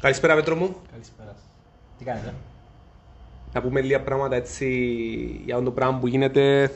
[0.00, 0.76] Καλησπέρα Πέτρο μου.
[0.90, 1.34] Καλησπέρα.
[1.98, 2.34] Τι κάνετε;
[3.52, 4.68] Να πούμε λίγα πράγματα έτσι
[5.44, 6.72] για το πράγμα που γίνεται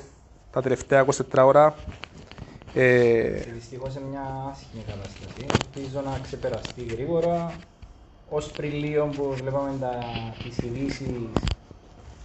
[0.50, 1.74] τα τελευταία 24 ώρα.
[2.74, 3.28] Ε...
[3.30, 5.46] Δυστυχώς σε μια άσχημη κατάσταση.
[5.52, 7.54] Ελπίζω να ξεπεραστεί γρήγορα.
[8.30, 9.98] Ω πριν λίγο που βλέπαμε τα,
[10.42, 11.28] τις ειδήσεις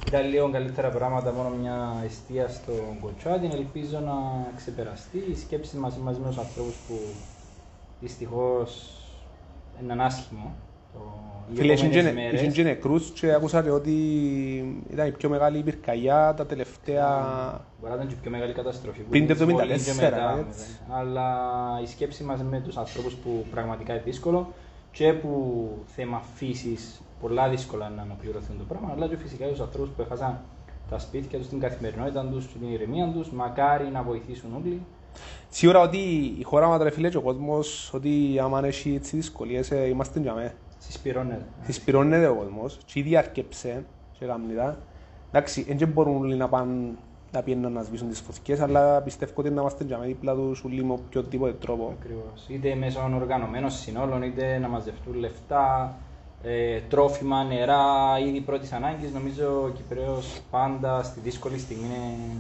[0.08, 2.72] ήταν λίγο καλύτερα πράγματα, μόνο μια αιστεία στο
[3.02, 3.50] κοτσάτι.
[3.54, 4.14] Ελπίζω να
[4.56, 5.18] ξεπεραστεί.
[5.18, 6.96] Η σκέψη μαζί, μαζί με τους ανθρώπους που
[8.00, 8.94] δυστυχώς
[9.82, 10.56] είναι άσχημο.
[11.54, 13.94] Φίλε, είχαν και νεκρούς και άκουσα ότι
[14.92, 17.08] ήταν η πιο μεγάλη πυρκαγιά τα τελευταία...
[17.80, 19.02] Μπορεί να ήταν και η πιο μεγάλη καταστροφή.
[19.02, 20.46] Πριν το 1974.
[20.90, 21.30] Αλλά
[21.84, 24.54] η σκέψη μας με τους ανθρώπους που πραγματικά είναι δύσκολο
[24.92, 29.90] και που θέμα φύσης πολλά δύσκολα να αναπληρωθούν το πράγμα, αλλά και φυσικά τους ανθρώπους
[29.90, 30.40] που έχασαν
[30.90, 34.82] τα σπίτια τους, την καθημερινότητα τους, την ηρεμία τους, μακάρι να βοηθήσουν όλοι.
[35.50, 35.98] Σίγουρα ότι
[36.40, 40.34] η χώρα μας τρεφίλε και ο κόσμος, ότι άμα έχει έτσι δυσκολίες, ε, είμαστε για
[40.34, 40.54] μέ.
[40.80, 41.46] Συσπηρώνεται.
[41.64, 43.84] Συσπηρώνεται ο κόσμος, και ήδη αρκεψε
[44.20, 44.78] και γάμνητα.
[45.32, 46.92] Εντάξει, δεν μπορούν όλοι να πάνε
[47.32, 50.64] να πιένουν να σβήσουν τις φωτιές, αλλά πιστεύω ότι να είμαστε για μέ δίπλα τους
[50.64, 51.96] όλοι με οποιοδήποτε τρόπο.
[52.00, 52.46] Ακριβώς.
[52.48, 55.96] Είτε μέσω οργανωμένων συνόλων, είτε να μαζευτούν λεφτά,
[56.44, 57.84] ε, τρόφιμα, νερά,
[58.28, 59.12] ήδη πρώτης ανάγκης.
[59.12, 62.34] Νομίζω ο Κυπρέος πάντα στη δύσκολη στιγμή είναι,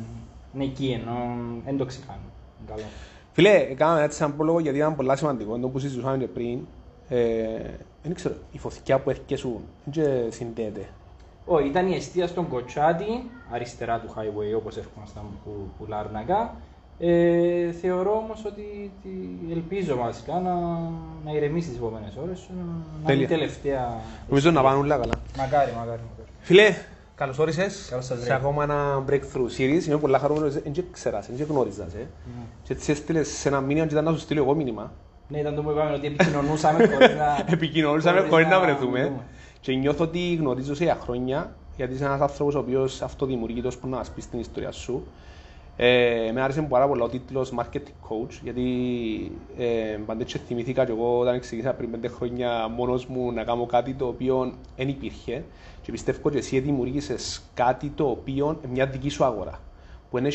[0.53, 1.15] είναι εκεί, ενώ
[1.65, 2.19] δεν το ξεχάνει.
[2.67, 2.83] Καλό.
[3.31, 5.57] Φίλε, έκανα έτσι σαν πρόλογο γιατί ήταν πολύ σημαντικό.
[5.57, 6.59] Το που συζητούσαμε και πριν,
[7.09, 7.17] ε,
[8.03, 10.89] δεν ξέρω, η φωτιά που έρχεται σου δεν συνδέεται.
[11.45, 13.05] Όχι, ήταν η αιστεία στον Κοτσάτι,
[13.51, 16.55] αριστερά του highway όπως έρχομασταν που, που Λάρνακα.
[16.99, 18.91] Ε, θεωρώ όμως ότι,
[19.51, 20.53] ελπίζω βασικά να,
[21.25, 22.49] να ηρεμήσει τις επόμενες ώρες.
[23.05, 24.01] Να είναι τελευταία.
[24.27, 25.13] Νομίζω να πάνε όλα καλά.
[25.37, 26.01] Μακάρι, μακάρι.
[26.39, 26.75] Φίλε,
[27.15, 27.93] καλώς όρισες
[28.23, 29.83] σε ακόμα ένα breakthrough series.
[29.87, 30.53] Είμαι πολύ χαρούμενος.
[30.53, 31.83] Δεν ξέρα, δεν γνώριζα.
[31.83, 31.97] Ε.
[31.97, 32.05] Ναι.
[32.63, 34.91] Και έτσι έστειλες σε ένα μήνυμα και ήταν να σου στείλω εγώ μήνυμα.
[35.31, 37.43] Ναι, ήταν το που είπαμε ότι επικοινωνούσαμε χωρίς να.
[37.53, 39.11] επικοινωνούσαμε χωρίς να βρεθούμε.
[39.61, 43.87] Και νιώθω ότι γνωρίζω σε χρόνια γιατί είσαι ένας άνθρωπος ο οποίος αυτοδημιουργεί τόσο που
[43.87, 45.07] να μα πεις την ιστορία σου.
[45.75, 48.61] Ε, με άρεσε πάρα πολύ ο τίτλος Marketing Coach, γιατί
[49.57, 53.93] ε, πάντως θυμήθηκα και εγώ όταν ξεκίνησα πριν πέντε χρόνια μόνος μου να κάνω κάτι
[53.93, 55.43] το οποίο δεν υπήρχε.
[55.81, 59.59] Και πιστεύω ότι εσύ δημιούργησες κάτι το οποίο είναι μια δική σου αγορά.
[60.09, 60.29] Που είναι,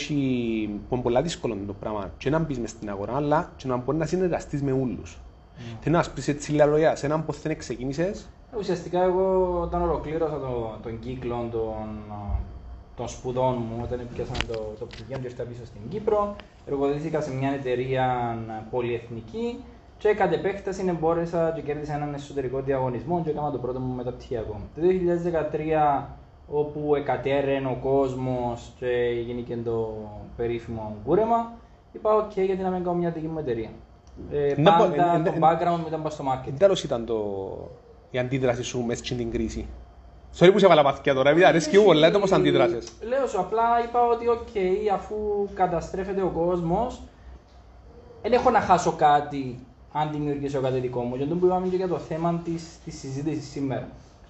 [0.88, 2.10] που είναι πολύ δύσκολο το πράγμα.
[2.18, 5.16] Και να μπει στην αγορά, αλλά και να μπορεί να συνεργαστείς με όλους.
[5.16, 5.60] Mm.
[5.80, 8.28] Θέλω να πεις έτσι λίγα λόγια, σε έναν πώ δεν ξεκίνησες.
[8.58, 11.86] Ουσιαστικά, εγώ όταν ολοκλήρωσα τον, τον κύκλο των
[12.96, 16.36] των σπουδών μου όταν πιάσαμε το, το πτυχίο και ήρθα πίσω στην Κύπρο.
[16.66, 18.36] Εργοδοτήθηκα σε μια εταιρεία
[18.70, 19.64] πολυεθνική
[19.98, 24.60] και κατ' επέκταση μπόρεσα και κέρδισα έναν εσωτερικό διαγωνισμό και έκανα το πρώτο μου μεταπτυχιακό.
[24.74, 24.80] Το
[26.00, 26.04] 2013
[26.48, 28.86] όπου εκατέρρεεν ο κόσμος και
[29.26, 29.94] γίνηκε το
[30.36, 31.52] περίφημο κούρεμα,
[31.92, 33.70] είπα: OK, γιατί να μην κάνω μια δική μου εταιρεία.
[34.30, 36.44] Ε, πάντα το background μου ήταν στο marketing.
[36.44, 37.18] Τι τέλος ήταν το...
[38.10, 39.66] η αντίδραση σου μέσα στην κρίση.
[40.38, 42.92] Sorry που σε έβαλα παθιά τώρα, επειδή αρέσει και εγώ πολλά, όμως αντίδρασες.
[43.02, 45.16] Λέω σου, απλά είπα ότι OK, okay, αφού
[45.54, 47.02] καταστρέφεται ο κόσμος,
[48.22, 49.58] δεν έχω να χάσω κάτι
[49.92, 51.16] αν δημιουργήσω κάτι δικό μου.
[51.16, 53.88] Και που είπαμε και για το θέμα της, της συζήτησης σήμερα.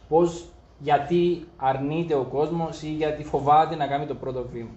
[0.08, 0.44] Πώς,
[0.78, 4.70] γιατί αρνείται ο κόσμος ή γιατί φοβάται να κάνει το πρώτο βήμα.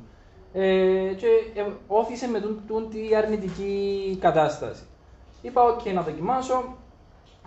[0.54, 4.84] Ε, και ε, ώθησε με τον, τον, τη αρνητική κατάσταση.
[5.42, 6.64] Είπα, OK, okay, να δοκιμάσω,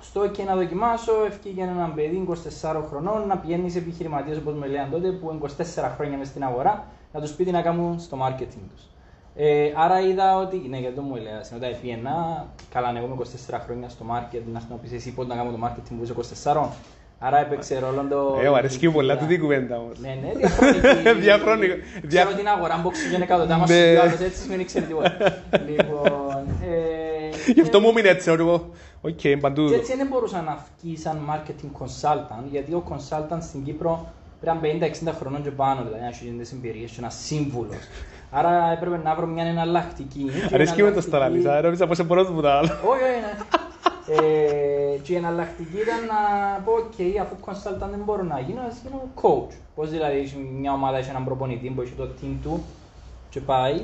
[0.01, 2.29] στο και να δοκιμάσω, ευκήγε ένα παιδί
[2.63, 5.41] 24 χρονών να πηγαίνει σε επιχειρηματίες όπως με λέγανε τότε, που είναι
[5.77, 8.85] 24 χρόνια με στην αγορά, να τους πει τι να κάνουν στο marketing τους.
[9.35, 13.17] Ε, άρα είδα ότι, ναι, γιατί το μου έλεγα, όταν πήγαινα, καλά, εγώ με
[13.51, 16.69] 24 χρόνια στο marketing, να πει εσύ πότε να κάνω το marketing που είσαι 24.
[17.23, 18.39] Άρα έπαιξε ρόλο το.
[18.43, 19.99] Ε, αρέσκει πολλά του την κουβέντα όμως.
[19.99, 21.21] Ναι, ναι, διαχρονική.
[21.21, 21.73] διαχρονική.
[22.09, 25.13] Ξέρω την αγορά, αν boxing είναι εκατοντά μας, έτσι σημαίνει ξέρει τίποτα.
[25.69, 26.45] Λοιπόν.
[26.63, 28.71] Ε, Γι' αυτό μου έμεινε έτσι, εγώ.
[29.01, 29.69] Οκ, παντού.
[29.69, 34.07] Και έτσι δεν μπορούσα να βγει σαν marketing consultant, γιατί ο consultant στην Κύπρο
[34.41, 37.77] πρέπει να 50-60 χρονών και πάνω, δηλαδή να έχει τις εμπειρίες και ένα σύμβουλος.
[38.31, 40.31] Άρα έπρεπε να βρω μια εναλλακτική.
[40.53, 42.69] Αρέσκει με το στραλίσα, νόμιζα πως μπορώ να το άλλο.
[42.69, 43.60] Όχι, όχι, ναι.
[44.13, 48.81] Ε, και η εναλλακτική ήταν να πω, ok, αφού consultant δεν μπορώ να γίνω, ας
[48.83, 49.55] γίνω coach.
[49.75, 52.63] Πώς δηλαδή μια ομάδα έχει έναν προπονητή που έχει το team του
[53.31, 53.83] και πάει,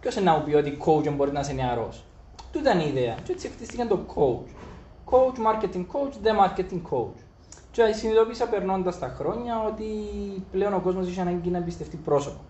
[0.00, 2.04] ποιος είναι να μου πει ότι coach μπορεί να είσαι νεαρός.
[2.52, 3.14] Του ήταν η ιδέα.
[3.24, 4.50] Και έτσι χτίστηκε το coach.
[5.10, 7.18] Coach, marketing coach, the marketing coach.
[7.70, 9.84] Και συνειδητοποίησα περνώντας τα χρόνια ότι
[10.50, 12.40] πλέον ο κόσμος είχε ανάγκη να εμπιστευτεί πρόσωπο.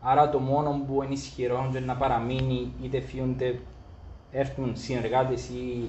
[0.00, 3.60] Άρα το μόνο που είναι ισχυρό για να παραμείνει είτε φύγονται,
[4.30, 5.88] έρθουν συνεργάτες ή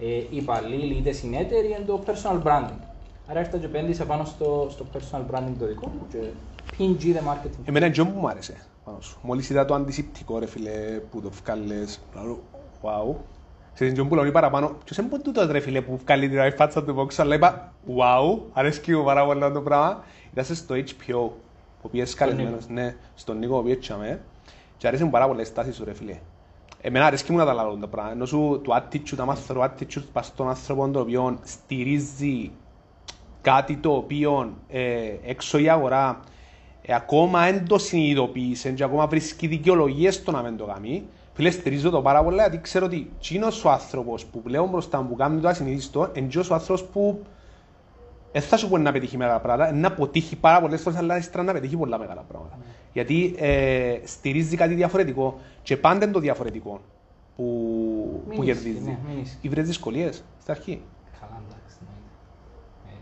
[0.00, 2.78] ε, υπαλλήλοι είτε συνέτεροι είναι το personal branding.
[3.26, 6.18] Άρα έρθα και πέντησα πάνω στο, στο personal branding το δικό μου και
[6.78, 7.60] PNG the marketing.
[7.64, 8.56] Εμένα είναι που μου άρεσε.
[9.22, 12.00] Μόλις είδα το αντισηπτικό ρε φίλε που το βγάλες,
[12.82, 13.14] wow.
[13.74, 16.96] Ξέρεις, και που παραπάνω, ποιος είναι που τούτος ρε φίλε που βγάλει την φάτσα του
[16.98, 20.04] box, αλλά είπα, wow, αρέσκει μου πάρα πολύ το πράγμα.
[20.32, 21.30] Ήταν στο HBO,
[21.82, 24.20] που πιέσαι καλεσμένος, ναι, στον Νίκο που πιέσαμε,
[24.76, 26.18] και αρέσει μου πάρα πολύ η στάση σου ρε φίλε.
[26.80, 29.62] Εμένα αρέσκει μου να τα λάβω τα πράγματα, ενώ σου το attitude, τα μάθω το
[29.62, 32.50] attitude πας στον άνθρωπο το οποίο στηρίζει
[33.40, 36.20] κάτι το οποίο ε, έξω η αγορά
[36.82, 41.50] ε, ακόμα δεν το συνειδητοποίησε και ακόμα βρίσκει δικαιολογίες στο να μην το κάνει, Φίλε,
[41.50, 45.16] στηρίζω το πάρα πολύ γιατί ξέρω ότι εκείνος ο άνθρωπος που πλέον μπροστά μου που
[45.16, 47.22] κάνει το ασυνείδητο είναι ο άνθρωπος που
[48.32, 51.44] δεν θα σου μπορεί να πετύχει μεγάλα πράγματα, να αποτύχει πάρα πολλές φορές, αλλά ύστερα
[51.44, 52.56] να πετύχει πολλά μεγάλα πράγματα.
[52.56, 52.79] Mm.
[52.92, 56.80] Γιατί ε, στηρίζει κάτι διαφορετικό και πάντα είναι το διαφορετικό
[57.36, 58.80] που, που κερδίζει.
[58.80, 60.82] Ναι, Ήβρες δυσκολίες στην αρχή.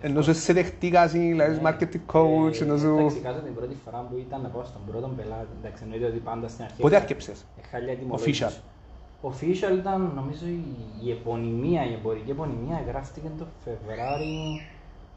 [0.01, 2.97] Ενώ σου σε δεχτήκασαι, δηλαδή marketing coach, ενώ σου...
[2.99, 6.19] Εντάξει, κάτω την πρώτη φορά που ήταν να πάω στον πρώτο πελάτη, εντάξει, εννοείται ότι
[6.19, 6.81] πάντα στην αρχή...
[6.81, 8.53] Πότε άρκεψες; Χαλιά Official.
[9.23, 10.47] Official ήταν, νομίζω,
[11.05, 14.63] η επωνυμία, η εμπορική επωνυμία γράφτηκε το Φεβράρι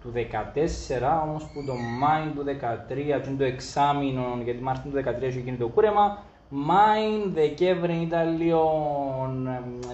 [0.02, 5.22] του 2014, όμως που το Μάιν του 2013, και το εξάμεινο, γιατί Μάρτιν του 2013
[5.22, 6.18] είχε γίνει το κούρεμα,
[6.50, 8.62] Μάιν, Δεκέμβρη ήταν λίγο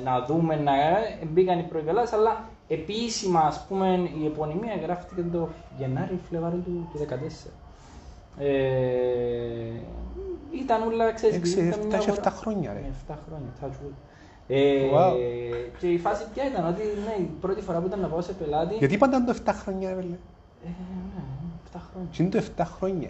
[0.04, 0.74] να δούμε, να
[1.27, 7.00] μπήκαν οι προϋπελάσεις, αλλά επίσημα ας πούμε η επωνυμία γράφτηκε το Γενάρη, Φλεβάρι του, του
[7.00, 7.50] 2014.
[8.39, 8.48] Ε,
[10.51, 11.57] ήταν όλα, ξέρεις,
[12.24, 12.80] 6-7 χρόνια ρε.
[13.07, 14.06] 7 χρόνια, touch
[14.47, 15.13] ε, wow.
[15.79, 18.33] Και η φάση ποια ήταν, ότι ναι, η πρώτη φορά που ήταν να πάω σε
[18.33, 18.75] πελάτη...
[18.75, 19.95] Γιατί πάντα το 7 χρόνια, ρε.
[19.95, 21.23] Ε, ναι,
[21.73, 22.09] 7 χρόνια.
[22.11, 23.09] Τι είναι το 7 χρόνια.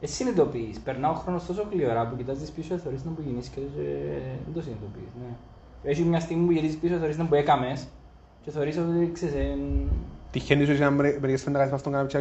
[0.00, 3.60] Εσύ συνειδητοποιείς, περνά ο χρόνος τόσο γλυόρα που κοιτάζεις πίσω, θεωρείς να που γεννήσεις και
[4.44, 5.34] δεν το συνειδητοποιείς, ναι.
[5.90, 7.88] Έχει μια στιγμή που γυρίζεις πίσω, θεωρείς να που έκαμες
[8.42, 9.34] και θεωρείς ότι ξέρεις...
[10.30, 12.18] Τυχαίνει σου να μερικές φορές να κάνεις στον κανένα και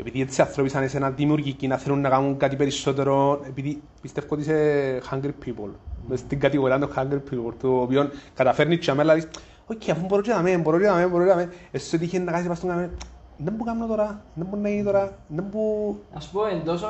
[0.00, 4.42] επειδή έτσι άνθρωποι σαν εσένα δημιουργικοί να θέλουν να κάνουν κάτι περισσότερο, επειδή πιστεύω ότι
[4.42, 5.70] είσαι hungry people,
[6.08, 9.28] μες στην κατηγορία των hungry people, το οποίο καταφέρνει και αμέλα, λες,
[9.66, 11.88] «OK, αφού μπορώ και να με, μπορώ και να με, μπορώ και να με», εσύ
[11.88, 12.90] σου τύχει να κάνεις πας στον κανένα,
[13.36, 15.96] δεν μπορώ να κάνω τώρα, δεν μπορώ να γίνει τώρα, δεν μπορώ...
[16.14, 16.86] Να σου πω, εν τόσο,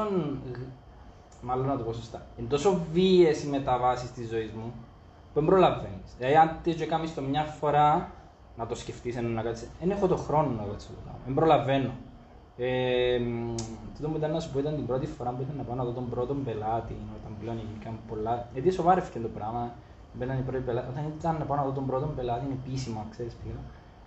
[1.42, 4.72] μάλλον να το πω σωστά, εν τόσο βίαιες οι μεταβάσεις της ζωής μου,
[5.32, 6.14] που δεν προλαβαίνεις.
[6.18, 8.10] Δηλαδή, αν και κάνεις το μια φορά,
[8.56, 11.90] να το σκεφτείς, να κάτσεις, δεν έχω το χρόνο να κάτσω το κάνω, δεν προλαβαίνω.
[12.58, 13.20] Ε,
[13.96, 15.84] τούτο που ήταν να σου πω ήταν την πρώτη φορά που ήθελα να πάω να
[15.84, 18.48] δω τον πρώτο πελάτη, όταν πλέον είχαν πολλά.
[18.52, 19.72] Γιατί σοβάρευκε το πράγμα.
[20.12, 20.86] Μπαίναν οι πρώτοι πελάτη.
[20.90, 23.58] Όταν ήταν να πάω να δω τον πρώτο πελάτη, είναι επίσημα, ξέρεις πλέον.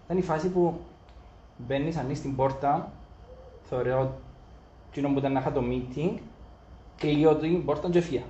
[0.05, 0.79] Ήταν η φάση που
[1.57, 2.91] μπαίνεις, ανοίγεις την πόρτα,
[3.63, 3.99] θεωρώ
[4.89, 6.17] ότι που ήταν να είχα το meeting,
[6.97, 8.21] κλείω την πόρτα και φύγα.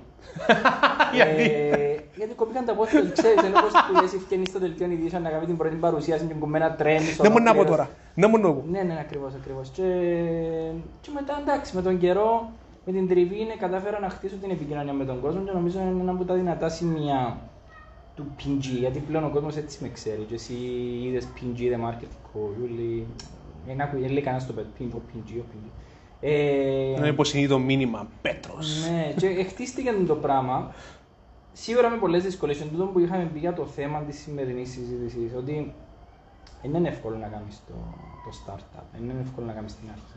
[1.14, 1.91] Γιατί;
[2.22, 5.22] Ε, γιατί κοπήκαν τα πόδια του, ξέρεις, ενώ πως του λες ευκαινείς στο δελτίο ειδήσεων
[5.22, 8.30] να κάνει την πρώτη παρουσίαση και κομμένα τρέμει στο Δεν μου να πω τώρα, δεν
[8.30, 8.64] μου να πω.
[8.70, 9.68] Ναι, ναι, ακριβώς, ακριβώς.
[9.68, 9.82] Και,
[11.00, 12.50] και μετά εντάξει, με τον καιρό,
[12.84, 16.00] με την τριβή, ναι, κατάφερα να χτίσω την επικοινωνία με τον κόσμο και νομίζω είναι
[16.00, 17.36] ένα από τα δυνατά σημεία
[18.16, 20.54] του PNG, γιατί πλέον ο κόσμος έτσι με ξέρει και εσύ
[21.02, 23.06] είδες PNG, the marketing call, όλοι,
[23.92, 25.70] δεν λέει κανένας το PNG, ο PNG, ο PNG.
[26.24, 26.30] Ε,
[26.96, 28.88] είναι υποσυνείδητο μήνυμα, Πέτρος.
[28.90, 30.74] Ναι, και χτίστηκε το πράγμα.
[31.52, 32.62] Σίγουρα με πολλέ δυσκολίε.
[32.62, 35.74] Εν τούτο που είχαμε πει για το θέμα τη σημερινή συζήτηση, ότι
[36.62, 37.74] δεν είναι εύκολο να κάνει το,
[38.24, 40.16] το startup, δεν είναι εύκολο να κάνει την αρχή.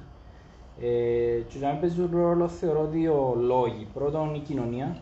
[0.81, 3.87] Ε, και για να παίζουν ρόλο θεωρώ δύο λόγοι.
[3.93, 5.01] Πρώτον, η κοινωνία,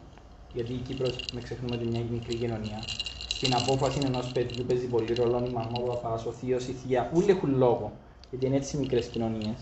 [0.54, 2.84] γιατί η Κύπρο με ξεχνούμε ότι είναι μια μικρή κοινωνία.
[3.28, 7.12] Στην απόφαση ενό παιδιού παίζει πολύ ρόλο η μαμά, ο παπά, ο θείο, η θεία.
[7.14, 7.92] Όλοι έχουν λόγο,
[8.30, 9.54] γιατί είναι έτσι μικρέ κοινωνίε.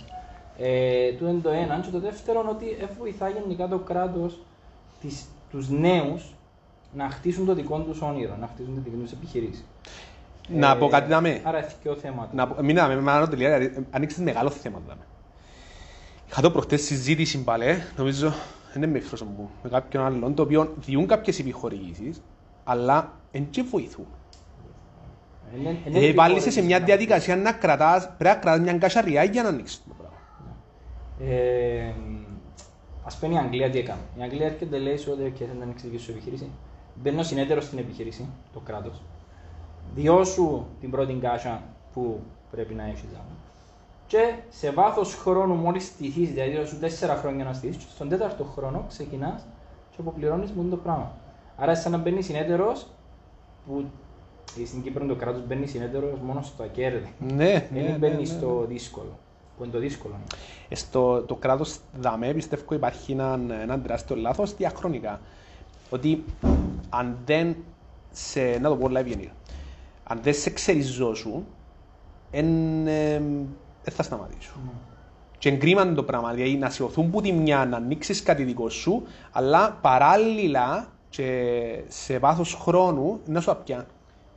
[0.57, 1.79] Ε, του είναι το ένα.
[1.79, 2.65] Και το δεύτερο ότι
[3.00, 4.31] βοηθάει γενικά το κράτο
[5.51, 6.19] του νέου
[6.93, 9.63] να χτίσουν το δικό τους όνειρο, να χτίσουν τη δική τους επιχειρήση.
[10.48, 11.41] Να ε, πω κάτι να με.
[11.43, 12.29] Άρα εθικό θέμα.
[12.33, 14.79] Να, μην να με, με ένα τελεία, δηλαδή, ανοίξεις μεγάλο θέμα.
[14.83, 15.01] Δηλαδή.
[16.29, 18.33] Είχα το προχτές συζήτηση παλέ, νομίζω,
[18.74, 22.21] δεν με έφροσο μου, με κάποιον άλλον, το οποίο διούν κάποιες επιχορηγήσεις,
[22.63, 24.05] αλλά δεν και βοηθούν.
[25.93, 29.83] Ε, βάλεις σε μια διαδικασία να κρατάς, πρέπει να κρατάς μια κασαριά για να ανοίξεις
[29.88, 30.17] το πράγμα.
[31.33, 31.93] Ε,
[33.03, 34.01] ας πούμε η Αγγλία τι έκανε.
[34.19, 36.50] Η Αγγλία έρχεται λέει σου ότι okay, να ανοίξεις δική σου επιχείρηση.
[36.95, 39.01] Μπαίνει ο συνέτερος στην επιχείρηση, το κράτος.
[39.95, 41.62] Διώσου την πρώτη κάσα
[41.93, 42.19] που
[42.51, 43.36] πρέπει να έχεις δάμε.
[44.07, 48.86] Και σε βάθος χρόνου, μόλις στηθείς, δηλαδή σου τέσσερα χρόνια να στηθείς, στον τέταρτο χρόνο
[48.88, 49.45] ξεκινάς
[49.89, 51.12] και αποπληρώνεις μόνο το πράγμα.
[51.57, 52.88] Άρα, σαν να μπαίνει συνέτερος
[53.65, 53.86] που
[54.65, 57.13] στην Κύπρο το κράτος μπαίνει συνέτερος μόνο στο ακέρδη.
[57.19, 59.17] Ναι, Δεν ναι, μπαίνει ναι, ναι, στο δύσκολο.
[59.57, 60.13] Που είναι το δύσκολο.
[60.69, 65.19] Ε, στο, το κράτος δαμέ πιστεύω υπάρχει ένα, ένα τεράστιο λάθος διαχρονικά.
[65.93, 66.24] Ότι
[66.89, 67.55] αν δεν
[68.12, 69.31] σε, να το πω live γενικά,
[70.03, 71.45] αν δεν σε ξεριζώσουν,
[72.31, 72.48] δεν
[72.88, 73.21] ε,
[73.91, 74.62] θα σταματήσουν.
[74.65, 74.77] Mm.
[75.38, 79.03] Και εγκρίμαν το πράγμα, δηλαδή να σιωθούν που τη μια να ανοίξεις κάτι δικό σου,
[79.31, 81.43] αλλά παράλληλα και
[81.88, 83.86] σε βάθος χρόνου να σου απιάνουν.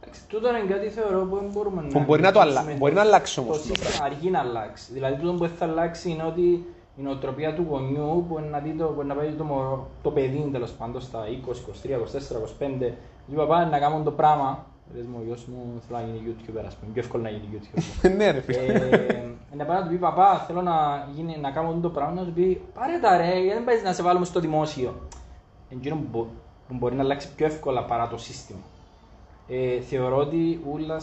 [0.00, 2.78] Εντάξει, Τούτο είναι κάτι θεωρώ που δεν μπορούμε Που μπορεί να το αλλα- αγγίξουμε.
[2.78, 4.92] μπορεί να αλλάξει Το όμως το σύστημα αργεί να αλλάξει.
[4.92, 8.70] Δηλαδή τούτο που θα αλλάξει είναι ότι η νοοτροπία του γονιού που είναι να, δει
[8.70, 11.90] το, που είναι να πάει το, μωρό- το παιδί τέλος πάντων στα 20, 23,
[12.60, 12.94] 24, 25 λέει
[13.36, 16.74] παπά να κάνουν το πράγμα Λες μου, ο γιος μου θέλω να γίνει YouTuber, ας
[16.74, 18.10] πούμε, πιο εύκολο να γίνει YouTuber.
[18.16, 18.58] Ναι ρε φίλε.
[18.72, 19.22] ε,
[19.56, 22.32] να πάει να του πει παπά, θέλω να, γίνει, να κάνω το πράγμα, να του
[22.32, 24.94] πει πάρε τα ρε, γιατί δεν πάει να σε βάλουμε στο δημόσιο.
[25.68, 26.26] Εκείνο που, μπο-
[26.68, 28.58] που μπορεί να αλλάξει πιο εύκολα παρά το σύστημα.
[29.48, 31.00] Ε, θεωρώ ότι ούλα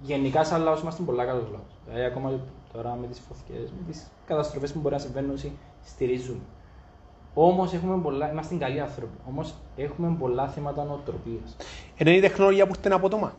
[0.00, 1.72] γενικά σαν λαός είμαστε πολλά καλός λαός.
[1.86, 2.30] Δηλαδή ακόμα
[2.76, 5.52] τώρα με τις φωτιές, με τις καταστροφές που μπορεί να συμβαίνουν όσοι
[5.84, 6.40] στηρίζουν.
[7.34, 11.56] Όμως έχουμε πολλά, είμαστε καλοί άνθρωποι, όμως έχουμε πολλά θέματα νοοτροπίας.
[11.96, 13.34] Είναι η τεχνολογία που ήρθε απότομα.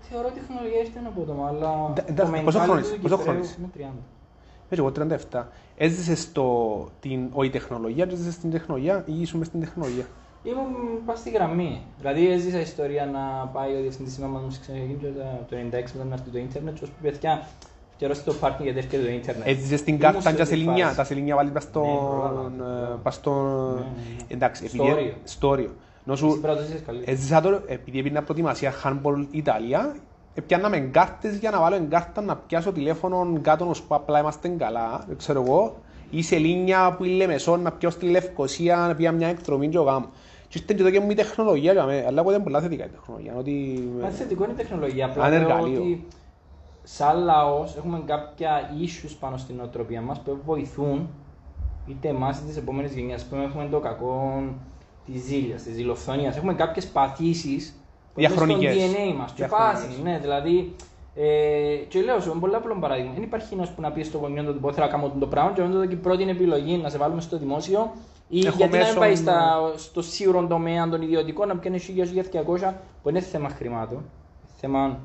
[0.00, 3.00] Θεωρώ ότι η τεχνολογία ήρθε ένα απότομα, αλλά Ντα- το εντάξει, πόσο mentality χρόνος, του
[3.00, 4.02] πόσο Κυπρέου χρόνος; είναι 30.
[4.68, 5.48] Έτσι, εγώ 37.
[5.76, 10.06] Έζησες στο, την, όχι τεχνολογία, έζησες στην τεχνολογία ή ήσουν μες στην τεχνολογία;
[10.42, 11.82] Ήμουν πας στη γραμμή.
[11.98, 15.06] Δηλαδή έζησα ιστορία να πάει ο διευθυντής της μάμας μου σε ξεναγίνη και
[15.48, 17.46] το 96 μετά να έρθει το ίντερνετ και ως που παιδιά
[17.96, 19.46] φτιαρώστε το πάρκινγκ γιατί έρχεται το ίντερνετ.
[19.48, 20.96] Έζησες στην Ήμουν κάρτα σε και τα αυτή τη σελίνια, φάση.
[20.96, 21.82] τα σελίνια βάλεις πας Ναι, στον...
[21.82, 22.94] πρόλαβα, ε, πρόλαβα.
[23.02, 23.74] πας στον...
[23.74, 23.84] Ναι, ναι.
[24.28, 24.92] Εντάξει, Στο επειδή...
[24.92, 25.12] όριο.
[25.24, 25.70] Στο όριο.
[26.04, 27.12] Νόσου, Εσύ πρέπει να το ζήσεις καλύτερα.
[27.12, 29.96] έζησα το, επειδή έπαιρνα προετοιμασία handball Ιταλία,
[30.46, 34.48] πιάνναμε κάρτες για να βάλω εν κάρτα να πιάσω τηλέφωνο κάτω ως που απλά είμαστε
[34.48, 35.76] καλά, δεν ξέρω εγώ,
[36.10, 39.82] ή σελίνια που είναι μεσόν να πιάσω στη Λευκοσία, να πιάσω μια εκδρομή και ο
[39.82, 40.08] γάμος.
[40.48, 42.84] Και ήρθε και εδώ και μου η τεχνολογία, για μένα, αλλά εγώ δεν πολλά θετικά
[42.84, 43.88] η τεχνολογία, ότι...
[44.02, 45.06] Μα θετικό είναι η τεχνολογία.
[45.06, 45.80] Απλά Αν λέω εργαλείο.
[45.80, 46.06] ότι
[46.88, 51.08] σαν λαός έχουμε κάποια issues πάνω στην νοοτροπία μας που βοηθούν
[51.86, 53.24] είτε εμάς είτε τις επόμενες γενιές.
[53.24, 54.42] Που έχουμε το κακό
[55.06, 56.36] της ζήλιας, της ζηλοφθονίας.
[56.36, 57.80] Έχουμε κάποιες παθήσεις
[58.14, 58.74] που είναι στο Διαχρονικές.
[58.76, 59.32] DNA μας.
[59.32, 59.80] Και Διαχρονικές.
[59.82, 60.74] πάθεις, ναι, δηλαδή
[61.14, 63.12] ε, και λέω σου, είναι πολύ απλό παράδειγμα.
[63.12, 65.52] Δεν υπάρχει ένας που να πει στο γονιό του ότι θέλω να κάνω το πράγμα
[65.52, 67.92] και όταν η πρώτη είναι να σε βάλουμε στο δημόσιο
[68.28, 71.78] ή Έχω γιατί να μην μέσον- πάει στα, στο σίγουρο τομέα των ιδιωτικών να πιάνει
[71.78, 74.04] 1200 που είναι θέμα χρημάτων,
[74.56, 74.98] θέμα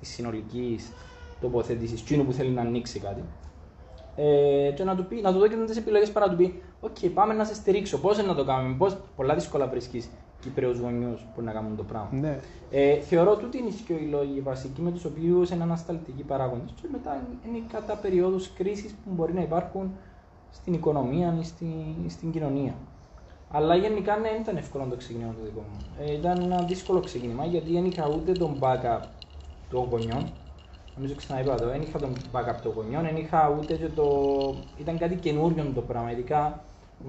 [0.00, 0.92] της συνολικής
[1.40, 3.22] τοποθέτηση, εκείνου που θέλει να ανοίξει κάτι.
[4.16, 6.62] Ε, και να του, πει, να του δω και τις επιλογές παρά να του πει:
[6.80, 7.98] Οκ, πάμε να σε στηρίξω.
[7.98, 12.08] Πώς να το κάνουμε, πώς, πολλά δύσκολα βρίσκεις Κυπρέου γονιούς που να κάνουν το πράγμα.
[12.12, 12.40] Ναι.
[12.70, 16.72] Ε, θεωρώ ότι είναι και οι λόγοι βασικοί με τους οποίους είναι ανασταλτικοί παράγοντες.
[16.82, 19.92] Και μετά είναι κατά περίοδου κρίσης που μπορεί να υπάρχουν
[20.50, 21.66] στην οικονομία ή στη,
[22.08, 22.74] στην κοινωνία.
[23.50, 25.76] Αλλά γενικά ναι, δεν ήταν εύκολο να το ξεκινήσω το δικό μου.
[26.00, 29.00] Ε, ήταν ένα δύσκολο ξεκίνημα γιατί δεν είχα ούτε τον backup
[29.70, 30.32] των γονιών.
[31.00, 34.06] Νομίζω ξαναείπα το, δεν είχα τον backup των γονιών, δεν είχα ούτε και το.
[34.78, 36.10] ήταν κάτι καινούριο το πράγμα.
[36.10, 36.64] Ειδικά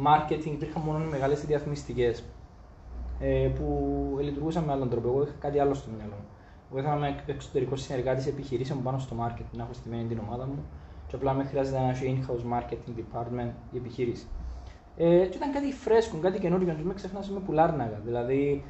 [0.06, 2.14] marketing υπήρχαν μόνο μεγάλες διαφημιστικέ
[3.20, 5.08] ε, που λειτουργούσαν με άλλον τρόπο.
[5.08, 6.26] Εγώ είχα κάτι άλλο στο μυαλό μου.
[6.70, 10.46] Εγώ ήθελα να είμαι εξωτερικός συνεργάτης επιχειρήσεων πάνω στο marketing, να έχω στημένη την ομάδα
[10.46, 10.64] μου
[11.08, 14.28] και απλά με χρειάζεται να έχει in-house marketing department η επιχείρηση.
[14.98, 18.02] Ε, και ήταν κάτι φρέσκο, κάτι καινούριο, και με ξεχνάς με που Λάρνακα.
[18.06, 18.64] Δηλαδή,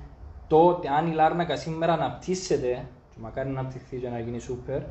[0.48, 4.82] τότε αν η Λάρνακα σήμερα αναπτύσσεται, και μακάρι να αναπτυχθεί και να γίνει super,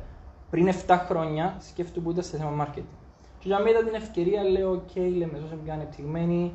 [0.51, 2.97] πριν 7 χρόνια σκέφτομαι που ήταν σε θέμα marketing.
[3.39, 6.53] Και για μένα την ευκαιρία λέω: OK, λέμε, όσο είμαι πιο ανεπτυγμένη,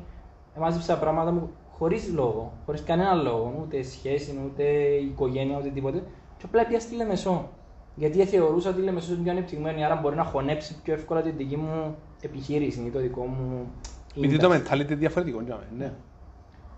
[0.55, 4.63] εμάζεψα πράγματα μου χωρίς λόγο, χωρίς κανένα λόγο, ούτε σχέση, ούτε
[5.11, 6.03] οικογένεια, ούτε τίποτε.
[6.37, 7.49] Και απλά πια στη Λεμεσό.
[7.95, 11.37] Γιατί θεωρούσα ότι η Λεμεσό είναι πιο ανεπτυγμένη, άρα μπορεί να χωνέψει πιο εύκολα την
[11.37, 13.71] δική μου επιχείρηση ή το δικό μου.
[14.13, 14.55] Γιατί το industry.
[14.55, 15.93] mentality είναι διαφορετικό, για μένα, ναι.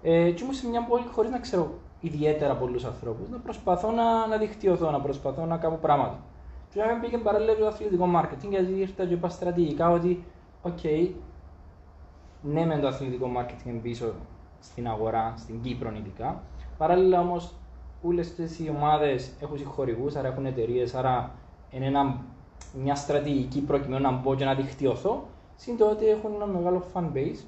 [0.01, 3.29] Ε, και ήμουν σε μια πόλη χωρίς να ξέρω ιδιαίτερα πολλούς ανθρώπους.
[3.29, 6.19] Να προσπαθώ να, να δικτυωθώ, να προσπαθώ να κάνω πράγματα.
[6.73, 10.23] Και να πήγε παράλληλα το αθλητικό marketing, γιατί ήρθα και είπα στρατηγικά ότι,
[10.61, 10.83] οκ,
[12.41, 14.13] ναι, με το αθλητικό marketing είναι πίσω
[14.59, 16.43] στην αγορά, στην Κύπρο ειδικά.
[16.77, 17.53] Παράλληλα όμως,
[18.01, 21.31] όλες οι ομάδες έχουν χορηγού, άρα έχουν εταιρείες, άρα
[21.71, 22.21] είναι ένα,
[22.81, 25.27] μια στρατηγική προκειμένου να μπω και να δικτυωθώ.
[25.55, 27.43] Συν το ότι έχουν ένα μεγάλο fan base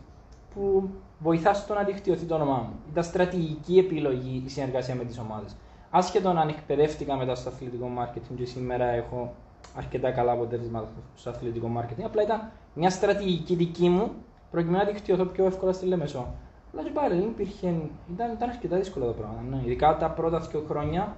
[0.54, 2.74] που βοηθά στο να δικτυωθεί το όνομά μου.
[2.92, 5.56] Ήταν στρατηγική επιλογή η συνεργασία με τις ομάδες.
[5.94, 9.34] Άσχετο αν εκπαιδεύτηκα μετά στο αθλητικό marketing και σήμερα έχω
[9.78, 14.12] αρκετά καλά αποτέλεσματα στο αθλητικό marketing, απλά ήταν μια στρατηγική δική μου
[14.52, 16.34] προκειμένου να δικτυωθώ πιο εύκολα στη Λεμεσό.
[16.74, 17.68] Αλλά και πάλι δεν υπήρχε,
[18.14, 19.44] ήταν, ήταν αρκετά δύσκολο το πράγμα.
[19.50, 19.62] Ναι.
[19.66, 21.16] Ειδικά τα πρώτα δύο χρόνια,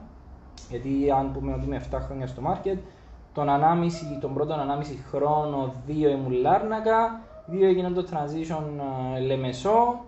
[0.70, 2.78] γιατί αν πούμε ότι είμαι 7 χρόνια στο market,
[3.34, 8.64] τον, ανάμιση, τον πρώτο ανάμιση χρόνο, δύο ήμουν Λάρνακα, δύο έγινε το transition
[9.16, 10.06] ε, Λεμεσό.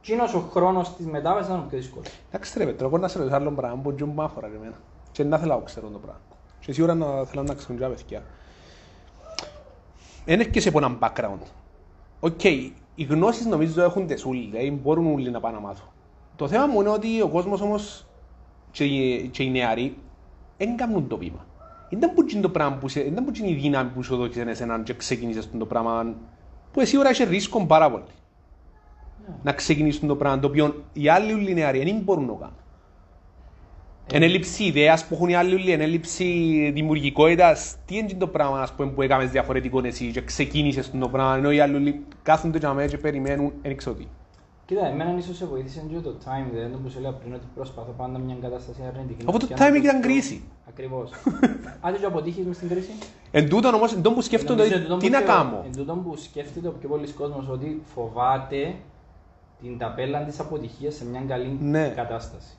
[0.00, 2.04] Εκείνος ο χρόνος της μετάβασης ήταν ο πιο δύσκολο.
[2.28, 4.76] Εντάξει ρε Πέτρο, εγώ να σε ρωτήσω άλλο πράγμα που τζουν μάφορα ρε εμένα.
[5.12, 6.20] Και να θέλω να ξέρω το πράγμα.
[6.60, 8.22] Και σίγουρα να θέλω να ξέρω και τα παιδιά.
[10.24, 11.46] Εν έρχεσαι από έναν background.
[12.20, 12.44] Οκ,
[12.94, 15.88] οι γνώσεις νομίζω έχουν τις ούλοι, δηλαδή μπορούν όλοι να πάνε να μάθουν.
[16.36, 18.06] Το θέμα μου είναι ότι ο κόσμος όμως
[18.70, 19.96] και οι, και οι νεαροί
[20.58, 21.46] δεν κάνουν το βήμα.
[21.88, 24.42] Ήταν που είναι το πράγμα που σε, ήταν που είναι η δύναμη που σου δόκισε
[24.42, 26.14] εσένα και ξεκίνησες το πράγμα
[26.72, 28.04] που εσύ ώρα έχει ρίσκο πάρα πολύ.
[29.28, 29.34] Ναι.
[29.42, 32.54] Να ξεκινήσουν το πράγμα το οποίο οι άλλοι όλοι νεαροί δεν μπορούν να το κάνουν.
[34.12, 36.24] Εν έλλειψη ιδέας που έχουν οι άλλοι όλοι, εν έλλειψη
[36.74, 37.76] δημιουργικότητας.
[37.86, 41.50] Τι είναι το πράγμα ας πούμε, που έκαμες διαφορετικό εσύ και ξεκίνησες το πράγμα, ενώ
[41.50, 44.06] οι άλλοι όλοι κάθονται για μένα και περιμένουν, δεν ξέρω τι.
[44.66, 47.94] Κοίτα, εμένα ίσως σε βοήθησε και το timing, δηλαδή που σου λέω πριν ότι προσπαθώ
[47.96, 49.24] πάντα μια κατάσταση αρνητική.
[49.28, 50.42] Από το να φτιάχνω timing ήταν πιο- κρίση.
[50.68, 51.10] Ακριβώς.
[51.80, 52.90] Άντε και αποτύχεις μες στην κρίση.
[53.30, 55.62] Εν τούτον όμως, εν τόν που σκέφτονται, Νομίζω εν τούτον τι που να πιο- κάνω.
[55.66, 58.74] Εν τούτον που σκέφτεται ο πιο πολλής κόσμος ότι φοβάται
[59.62, 61.88] την ταμπέλα της αποτυχίας σε μια καλή Ναι.
[61.88, 62.54] κατάσταση.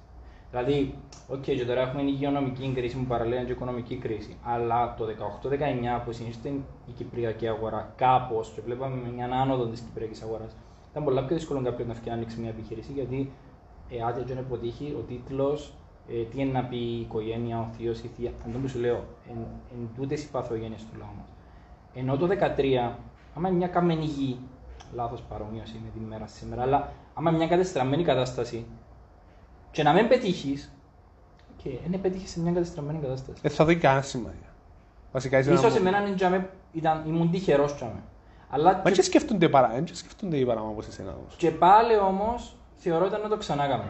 [0.51, 0.93] Δηλαδή,
[1.27, 4.37] οκ, και τώρα έχουμε υγειονομική κρίση που παραλέγει και οικονομική κρίση.
[4.43, 6.49] Αλλά το 18-19 που συνήθιζε
[6.87, 10.55] η κυπριακή αγορά κάπως και βλέπαμε μια άνοδο της κυπριακής αγοράς,
[10.91, 13.31] ήταν πολλά πιο δύσκολο κάποιον να φτιάξει να ανοίξει μια επιχείρηση γιατί
[13.89, 15.73] ε, άντε και να αποτύχει ο τίτλος,
[16.09, 18.31] ε, τι είναι να πει η οικογένεια, ο θείος, η θεία.
[18.45, 19.37] Αν τον που σου λέω, εν,
[19.71, 21.27] εν τούτες οι παθογένειες του λαού μας.
[21.93, 22.97] Ενώ το 13,
[23.35, 24.39] άμα είναι μια καμένη γη,
[24.93, 28.65] λάθος παρομοίωση με την ημέρα σήμερα, αλλά άμα είναι μια κατεστραμμένη κατάσταση,
[29.71, 30.71] και να μην πετύχεις,
[31.57, 33.39] okay, δεν πετύχεις σε μια κατεστραμμένη κατάσταση.
[33.41, 34.53] Δεν θα δει κανένα σημασία.
[35.11, 35.75] Βασικά είσαι Ίσως ένα...
[35.75, 38.03] εμένα είναι τζάμε, ήταν, ήμουν τυχερός τζάμε.
[38.49, 41.35] Αλλά Μα και, και σκέφτονται παρά, δεν σκέφτονται οι παράμα όπως εσένα όμως.
[41.35, 43.83] και πάλι όμως θεωρώ ήταν να το ξανά κάνω.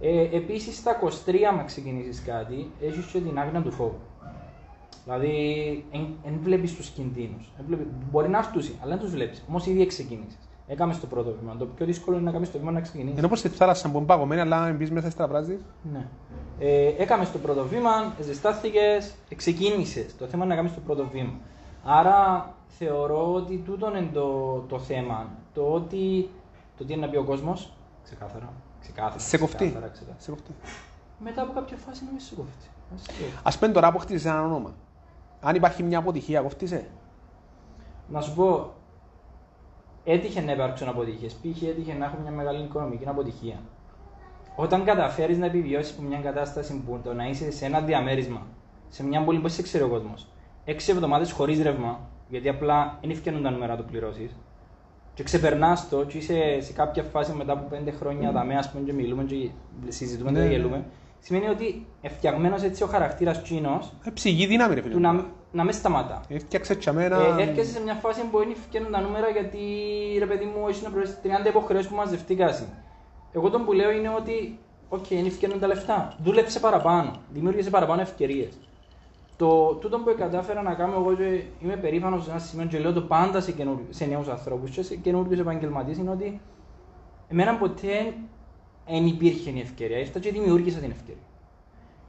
[0.00, 3.98] Ε, επίσης στα 23 άμα ξεκινήσεις κάτι, έχεις και την άγνοια του φόβου.
[5.12, 5.84] Δηλαδή,
[6.24, 7.52] δεν βλέπεις τους κινδύνους.
[7.58, 9.42] Εν βλέπει- μπορεί να έρθουν, αλλά δεν τους βλέπεις.
[9.48, 10.38] Όμως ήδη ξεκίνησες.
[10.66, 11.56] Έκαμε το πρώτο βήμα.
[11.56, 13.16] Το πιο δύσκολο είναι να κάνεις το βήμα να ξεκινήσεις.
[13.16, 15.60] Είναι όπως στη θάλασσα που είναι παγωμένη, αλλά αν μπεις μέσα στραβράζεις.
[15.92, 16.06] Ναι.
[16.58, 17.90] Ε, έκαμε το πρώτο βήμα,
[18.20, 20.06] ζεστάθηκες, ξεκίνησε.
[20.18, 21.32] Το θέμα είναι να κάνεις το πρώτο βήμα.
[21.84, 25.28] Άρα θεωρώ ότι τούτο είναι το, το θέμα.
[25.54, 26.28] Το ότι.
[26.78, 27.72] Το τι είναι να πει ο κόσμος.
[28.04, 28.52] Ξεκάθαρα.
[28.80, 29.18] Ξεκάθαρα.
[29.18, 29.56] Σε κοφτεί.
[29.56, 30.20] ξεκάθαρα, ξεκάθαρα.
[30.20, 30.50] Σε κοφτεί.
[31.18, 32.66] Μετά από κάποια φάση να μην σε κοφτεί.
[32.92, 33.24] Να σε κοφτεί.
[33.42, 34.72] Ας πούμε τώρα που χτίζεις ένα όνομα.
[35.40, 36.86] Αν υπάρχει μια αποτυχία, κοφτείσαι.
[38.08, 38.72] Να σου πω,
[40.04, 41.32] έτυχε να υπάρξουν αποτυχίες.
[41.32, 41.62] Π.χ.
[41.62, 43.60] έτυχε να έχω μια μεγάλη οικονομική αποτυχία.
[44.56, 48.46] Όταν καταφέρεις να επιβιώσεις από μια κατάσταση που το να είσαι σε ένα διαμέρισμα,
[48.88, 50.26] σε μια πόλη που δεν σε ξέρει ο κόσμος,
[50.64, 54.36] έξι εβδομάδες χωρίς ρεύμα, γιατί απλά δεν ευκαινούν τα νούμερα να το πληρώσεις,
[55.14, 58.84] και ξεπερνάς το, και είσαι σε κάποια φάση μετά από πέντε χρόνια δαμέ, ας πούμε,
[58.84, 59.50] και μιλούμε και
[59.88, 60.50] συζητούμε Ναι, και ναι.
[60.50, 60.84] γελούμε,
[61.20, 64.92] σημαίνει ότι φτιαγμένο έτσι ο χαρακτήρας τσίνο Ε, ψυχή δύναμη ρε φίλε.
[64.94, 66.20] του να, να μες σταματά.
[66.28, 67.16] Έφτιαξε τσαμένα...
[67.38, 69.58] Ε, έρχεσαι σε μια φάση που είναι ευκαιρούν τα νούμερα γιατί
[70.18, 72.66] ρε παιδί μου έχει να πληρώσει 30 υποχρεώσεις που μαζευτήκασι.
[73.32, 76.14] Εγώ τον που λέω είναι ότι, οκ, εν φκαίνουν τα λεφτά.
[76.22, 77.10] Δούλεψε παραπάνω.
[77.32, 78.58] Δημιούργησε παραπάνω ευκαιρίες.
[79.36, 82.92] Το τούτο που κατάφερα να κάνω εγώ και είμαι περήφανος σε ένα σημείο και λέω
[82.92, 86.40] το πάντα σε, καινούριου- σε νέους ανθρώπους και σε καινούριους επαγγελματίες είναι ότι
[87.28, 88.14] εμένα ποτέ
[88.90, 89.98] δεν υπήρχε η ευκαιρία.
[89.98, 91.22] Ήρθα και δημιούργησα την ευκαιρία.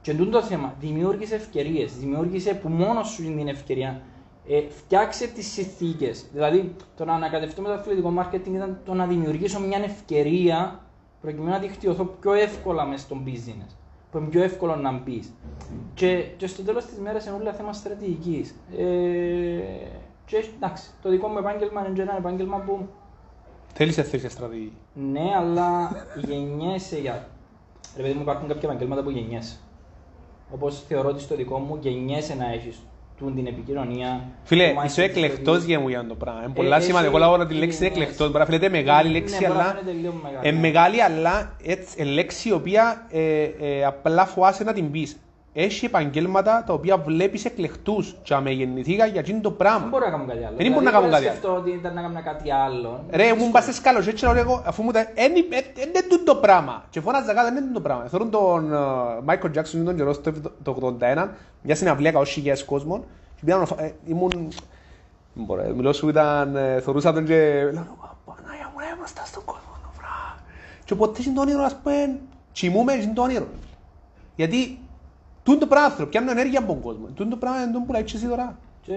[0.02, 1.96] Και τούτο το θέμα, δημιούργησε ευκαιρίες.
[1.96, 4.02] Δημιούργησε που μόνος σου είναι την ευκαιρία.
[4.48, 6.26] Ε, φτιάξε τις συνθήκες.
[6.32, 10.80] Δηλαδή, το να ανακατευτώ με το αθλητικό marketing ήταν το να δημιουργήσω μια ευκαιρία
[11.20, 13.76] προκειμένου να δικτυωθώ πιο εύκολα μέσα στο business.
[14.10, 15.32] Που είναι πιο εύκολο να μπεις.
[15.94, 18.54] Και, και στο τέλος της μέρας είναι όλα θέμα στρατηγικής.
[18.78, 18.84] Ε,
[20.24, 22.88] και εντάξει, το δικό μου επάγγελμα είναι και ένα επάγγελμα που
[23.72, 27.26] Θέλεις να θέλεις στρατηγική; ναι, αλλά γεννιέσαι για.
[27.96, 29.56] Ρε παιδί μου, υπάρχουν κάποια επαγγέλματα που γεννιέσαι.
[30.50, 32.78] Όπως θεωρώ ότι στο δικό μου γεννιέσαι να έχεις
[33.34, 34.24] την επικοινωνία.
[34.44, 35.66] Φίλε, το mindset είσαι της εκλεκτός ζωής.
[35.66, 36.40] για μου για το πράγμα.
[36.40, 38.02] Είναι Ε, πολλά έχει σημαντικό λόγω τη λέξη είναι γενιές.
[38.02, 38.26] εκλεκτός.
[38.26, 39.64] Μπορεί να φαίνεται μεγάλη Ναι, λέξη, μπορεί να αλλά...
[39.74, 40.48] φαίνεται λίγο μεγάλη.
[40.48, 45.16] Είναι μεγάλη, αλλά έτσι, είναι λέξη η οποία ε, ε, απλά φοβάσαι να την πεις.
[45.54, 49.86] Έχει επαγγέλματα τα οποία βλέπεις εκλεκτούς και με γεννηθήκα για εκείνο το Δεν πράγμα.
[49.86, 50.56] μπορώ να κάνω κάτι άλλο.
[50.56, 51.26] Δεν μπορεί να κάνω κάτι άλλο.
[51.26, 53.04] σκεφτώ ότι ήταν να κάνω κάτι άλλο.
[53.10, 55.00] Ρε, μου πας σκάλος έτσι να λέω, αφού μου τα...
[55.00, 56.84] «Εν- ε, ε, Είναι τούτο το πράγμα.
[56.90, 58.04] Και φώναζα κάτω, δεν είναι τούτο το πράγμα.
[58.08, 58.70] Θεωρούν τον
[59.24, 60.32] Μάικλ Τζάκσον τον καιρό στο
[61.00, 61.28] 81,
[61.62, 63.04] μια συναυλία καώς χιλιάδες κόσμων.
[63.36, 64.30] Και πήγαν, ε, ήμουν...
[65.34, 67.34] Δεν μπορώ, ε, μιλώ σου ήταν, ε, θωρούσα τον και...
[67.72, 70.38] Λέω, «Μα, Παναγία μου, ρε, μπροστά στον κόσμο, βρά».
[70.84, 72.18] Και ποτέ είναι το όνειρο, ας πούμε,
[72.52, 73.46] τσιμούμε, είναι το όνειρο.
[74.36, 74.78] Γιατί,
[75.42, 77.06] τούτο το πράγμα θέλω, πιάνω ενέργεια από τον κόσμο.
[77.06, 78.58] Τούτο το πράγμα είναι το που λέει εσύ τώρα.
[78.82, 78.94] Και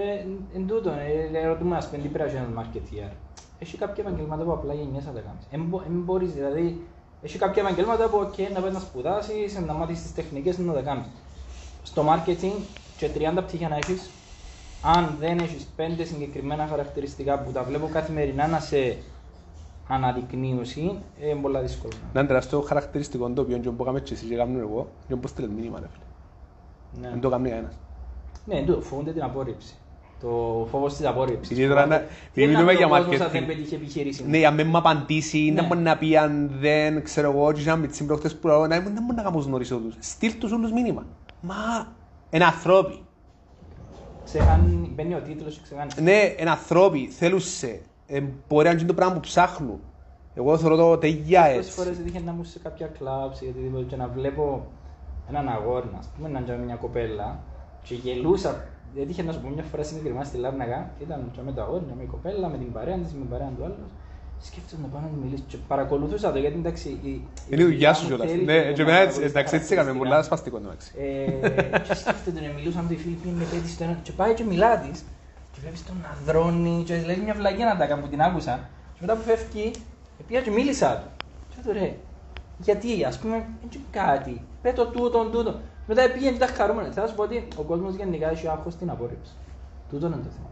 [0.56, 0.90] εν τούτο,
[1.34, 3.12] ε, ρωτούμε ας πούμε τι πρέπει να είναι marketeer.
[3.60, 5.46] Έχει κάποια επαγγελμάτα που απλά γεννιέσαι να τα κάνεις.
[5.88, 6.86] Εν μπορείς, δηλαδή,
[7.22, 10.82] έχει κάποια επαγγελμάτα που okay, να πας να σπουδάσεις, να μάθεις τις τεχνικές, να τα
[10.82, 11.06] κάνεις.
[11.84, 12.62] Στο marketing
[12.98, 14.10] και 30 πτυχία να έχεις,
[14.82, 18.98] αν δεν έχεις πέντε συγκεκριμένα χαρακτηριστικά που τα βλέπω καθημερινά να σε
[19.88, 20.64] αναδεικνύουν,
[21.20, 21.94] ε, είναι πολλά δύσκολο.
[22.14, 25.32] Να είναι τεράστιο χαρακτηριστικό το οποίο δεν μπορούμε και εσύ και κάνουμε εγώ, δεν μπορείς
[25.32, 26.05] στείλεις μήνυμα, ρε φίλε.
[27.02, 27.74] Ναι, Δεν το κάνει κανένας.
[28.46, 29.76] ναι τούτο, φοβούνται την απόρριψη.
[30.22, 31.52] Το φόβος της απόρριψης.
[31.52, 33.32] Επειδή τώρα να- Τι επειδή να μιλούμε πει ο για κόσμος αν marketing.
[33.32, 34.24] δεν πετύχει επιχείρηση.
[34.28, 35.54] Ναι, αν δεν μου απαντήσει, Ναι.
[35.54, 38.60] δεν μπορεί να πει αν δεν ξέρω εγώ, και να με τσίμπρο προχτές που λέω,
[38.68, 39.96] να δεν μπορεί να κάνω γνωρίσω τους.
[40.00, 41.06] Στείλ τους όλους μήνυμα.
[41.42, 41.56] Μα,
[42.30, 43.00] είναι ανθρώποι.
[44.26, 45.92] Ξεχάνει, μπαίνει ο τίτλος και ξεχάνει.
[46.02, 47.82] Ναι, είναι ανθρώποι, θέλουν σε.
[48.08, 49.80] Ε, μπορεί να είναι το πράγμα που ψάχνουν.
[50.34, 51.72] Εγώ θεωρώ το τεγιά Πολλές έτσι.
[51.72, 54.68] φορές έτυχε να μου σε κάποια κλαμπς ή οτιδήποτε και να βλέπω
[55.30, 57.40] έναν αγόρι, α πούμε, να τζάμε μια κοπέλα
[57.84, 58.64] και γελούσα.
[58.94, 62.06] Γιατί είχε να σου πω μια φορά συγκεκριμένα στη Λάρναγα, ήταν με το αγόρι, μια
[62.06, 63.76] κοπέλα, με την παρέα της, με την παρέα του άλλου.
[64.42, 65.44] Σκέφτομαι να πάω να μιλήσω.
[65.48, 66.90] Και παρακολουθούσα το γιατί εντάξει.
[66.90, 68.30] η- η Είναι η δουλειά σου μου κιόλας.
[68.32, 69.98] θέλει Ναι, και και να εμένα έτσι- παρακολουθεί εντάξει, έτσι έκαμε χαρακτηριστικά.
[70.10, 70.88] πολλά σπαστικό εντάξει.
[70.98, 74.72] Ε, και σκέφτεται να μιλούσαν οι φίλοι είναι πέτει το ένα και πάει και μιλά
[74.80, 75.00] της
[75.52, 78.54] και βλέπεις τον να δρώνει και λέει μια βλαγία να τα κάνει που την άκουσα
[78.94, 79.72] και μετά που φεύγει
[80.28, 81.88] πήγα και μίλησα του και του ρε
[82.58, 85.56] γιατί ας πούμε έτσι κάτι πέτω τούτον τούτον
[85.88, 88.90] μετά πήγαινε και τα χαρούμενα θα σου πω ότι ο κόσμος γενικά έχει άγχος στην
[88.90, 89.34] απόρριψη
[89.90, 90.50] τούτον είναι το θέμα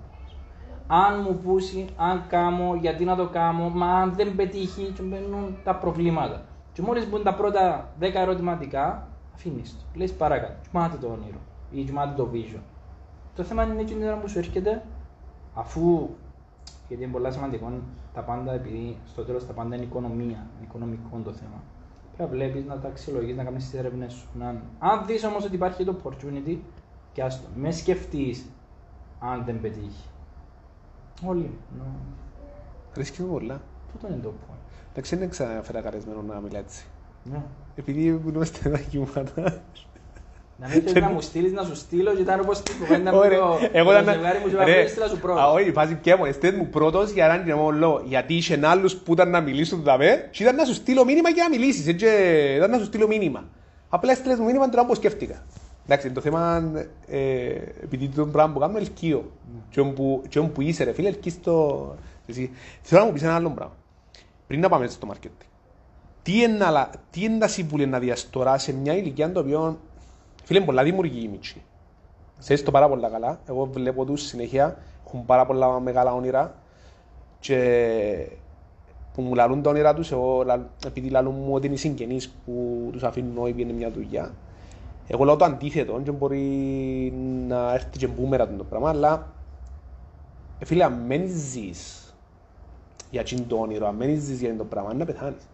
[0.87, 5.57] αν μου πούσει, αν κάμω, γιατί να το κάμω, μα αν δεν πετύχει και μπαίνουν
[5.63, 6.41] τα προβλήματα.
[6.73, 9.99] Και μόλις μπουν τα πρώτα 10 ερωτηματικά, αφήνεις το.
[9.99, 11.37] Λες παρακάτω, κοιμάται το όνειρο
[11.71, 12.61] ή κοιμάται το vision.
[13.35, 14.83] Το θέμα είναι έτσι την ώρα που σου έρχεται,
[15.53, 16.09] αφού,
[16.87, 17.71] γιατί είναι πολύ σημαντικό,
[18.13, 21.61] τα πάντα, επειδή στο τέλος τα πάντα είναι οικονομία, είναι οικονομικό το θέμα.
[22.17, 24.28] Πρέπει να βλέπεις, να τα αξιολογείς, να κάνεις τις έρευνες σου.
[24.39, 24.47] Να...
[24.80, 26.58] Αν δεις όμως ότι υπάρχει το opportunity,
[27.13, 28.45] και άστο, μες σκεφτείς
[29.19, 30.10] αν δεν πετύχει.
[31.26, 31.58] Όλοι.
[31.78, 31.84] Ναι.
[32.93, 33.62] Ρίσκει με πολλά.
[33.91, 34.58] Τούτο είναι το point;
[34.91, 36.86] Εντάξει, δεν ξαναφέρα καρεσμένο να μιλά έτσι.
[37.23, 37.43] Ναι.
[37.76, 39.62] Επειδή είμαστε τα κύματα.
[40.57, 43.17] Να μην θέλεις να μου στείλεις, να σου στείλω και ήταν όπως την κουβέντα που
[43.17, 43.39] Ωραία.
[43.39, 44.13] το Εγώ το ήταν.
[44.13, 45.51] ζευγάρι μου και Ρε, είπα στείλα σου α, πρώτο.
[45.53, 46.31] Όχι, βάζει και μόνο.
[46.31, 48.01] Στέλνει μου πρώτος για έναν και μόνο λόγο.
[48.05, 51.41] Γιατί είχε άλλους που ήταν να μιλήσουν δαμέ και ήταν να σου στείλω μήνυμα και
[51.41, 51.87] να μιλήσεις.
[51.87, 52.05] Έτσι,
[52.55, 53.43] ήταν να σου στείλω μήνυμα.
[53.89, 55.43] Απλά έστειλες μου μήνυμα τώρα που σκέφτηκα.
[55.85, 56.71] Εντάξει, το θέμα,
[57.07, 57.17] ε,
[57.83, 59.31] επειδή το πράγμα που κάνουμε ελκύω.
[59.69, 61.95] Και όπου- Και όπου είσαι ρε φίλε, ελκύεις το...
[62.27, 62.51] Εσύ.
[62.81, 63.73] Θέλω να μου πεις ένα άλλο πράγμα.
[64.47, 65.45] Πριν να πάμε στο marketing.
[66.23, 69.79] Τι είναι, άλλα- τι είναι τα συμβούλια να διας τώρα σε μια ηλικία το οποίο
[70.43, 71.62] φίλε είναι πολλά δημιουργική η Μίτσι.
[72.39, 73.39] Ξέρεις το πάρα πολλά καλά.
[73.47, 76.56] Εγώ βλέπω τους συνέχεια, έχουν πάρα πολλά μεγάλα όνειρα
[77.39, 78.27] και
[79.13, 82.29] που μου λαλούν τα όνειρα τους, εγώ, λα- επειδή λαλούν μου ότι είναι οι συγγενείς
[82.29, 84.34] που τους αφήνουν όλοι είναι μια δουλειά.
[85.08, 86.41] Εγώ λέω το αντίθετο και μπορεί
[87.47, 89.27] να έρθει και μπούμερα το πράγμα, αλλά
[90.60, 92.13] ε, φίλε, αν μένεις ζεις
[93.12, 95.47] για εκείνο το όνειρο, αν μένεις ζεις για αυτό το πράγμα, είναι να πεθάνεις.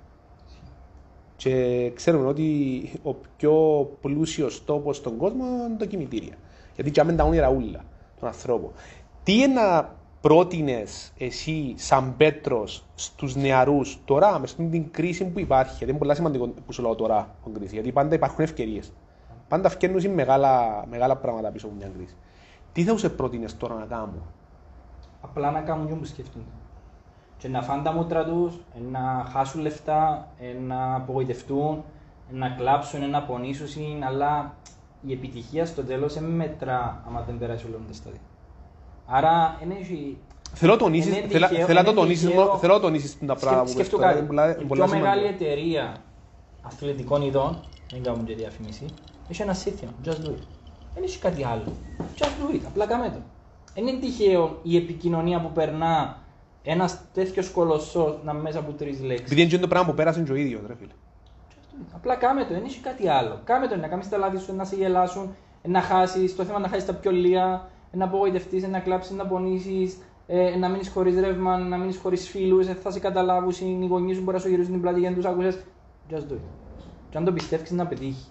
[1.39, 3.53] Και ξέρουμε ότι ο πιο
[4.01, 6.33] πλούσιος τόπος στον κόσμο είναι το κημητήρια.
[6.75, 7.83] Γιατί και τα όνειρα ούλα
[8.19, 8.71] των ανθρώπων.
[9.23, 15.39] Τι είναι να πρότεινες εσύ σαν Πέτρος στους νεαρούς τώρα, μες στην την κρίση που
[15.39, 18.91] υπάρχει, γιατί είναι πολύ σημαντικό που σου λέω τώρα, την κρίση, γιατί πάντα υπάρχουν ευκαιρίες.
[19.47, 22.15] Πάντα φτιάχνουν μεγάλα, μεγάλα πράγματα πίσω από μια κρίση.
[22.71, 24.21] Τι θα σε πρότεινες τώρα να κάνουν;
[25.21, 26.45] Απλά να κάνουν και που σκέφτονται.
[27.41, 31.83] Και να φάνε τα μούτρα τους, ε, να χάσουν λεφτά, ε, να απογοητευτούν,
[32.33, 34.53] ε, να κλάψουν, να πονήσουν, αλλά
[35.07, 38.19] η επιτυχία στο τέλος δεν μετρά άμα δεν περάσει όλο τα στάδια.
[39.07, 40.17] Άρα, δεν έχει...
[40.53, 43.35] Θέλω, τονίσεις, Είναι θέλα, τυχαίο- θέλω να το είναι τονίσεις, τυχαίο- θέλω να τονίσεις τα
[43.35, 44.17] πράγματα που Σκέφτο πες τώρα, κάτι.
[44.19, 45.45] είναι πολλά- Η πολλά πιο μεγάλη σημαντικό.
[45.45, 45.95] εταιρεία
[46.61, 47.59] αθλητικών ειδών,
[47.91, 48.85] δεν κάνουμε και διαφήμιση,
[49.29, 50.43] έχει ένα σύνθημα, just do it.
[50.93, 51.63] Δεν έχει κάτι άλλο.
[52.17, 53.19] Just do it, απλά κάμε το.
[53.73, 56.17] Δεν είναι τυχαίο η επικοινωνία που περνά
[56.71, 59.25] ένας τέτοιος κολοσσός να μέσα από τρεις λέξεις.
[59.25, 60.91] Επειδή είναι και το πράγμα που πέρασε και ο ίδιος, ρε φίλε.
[61.95, 63.41] Απλά κάμε το, δεν έχει κάτι άλλο.
[63.43, 65.35] Κάμε το, να κάνεις τα λάθη σου, να σε γελάσουν,
[65.67, 66.35] να χάσεις.
[66.35, 70.69] Το θέμα να χάσεις τα πιο λίγα, να απογοητευτείς, να κλάψεις, να πονήσεις, ε, να
[70.69, 74.37] μείνεις χωρίς ρεύμα, να μείνεις χωρίς φίλους, ε, θα σε καταλάβουν, οι γονείς σου μπορεί
[74.37, 75.59] να σου γυρίσουν την πλάτη για να τους άκουσες.
[76.09, 76.39] Just do it.
[77.09, 78.25] Και αν το πιστεύεις, να πετύχει.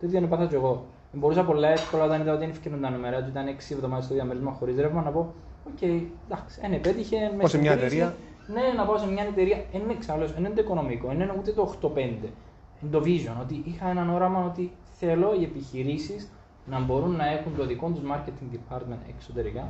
[0.00, 0.86] Το ίδιο έπαθα και εγώ.
[1.12, 4.14] Μπορούσα πολλά εύκολα όταν είδα ότι δεν φκαίνουν τα νούμερα, ότι ήταν 6 εβδομάδες στο
[4.14, 5.34] διαμέρισμα χωρίς ρεύμα, να πω:
[5.72, 7.16] Οκ, εντάξει, δεν πέτυχε.
[7.36, 8.16] μέσα σε στην μια κρίση, εταιρεία.
[8.54, 9.64] Ναι, να πάω σε μια εταιρεία.
[9.72, 11.98] Δεν είναι εξάλλου, δεν είναι το οικονομικό, δεν είναι ούτε το 8-5.
[11.98, 13.36] Είναι το vision.
[13.42, 16.28] Ότι είχα έναν όραμα ότι θέλω οι επιχειρήσεις
[16.66, 19.68] να μπορούν να έχουν το δικό τους marketing department εξωτερικά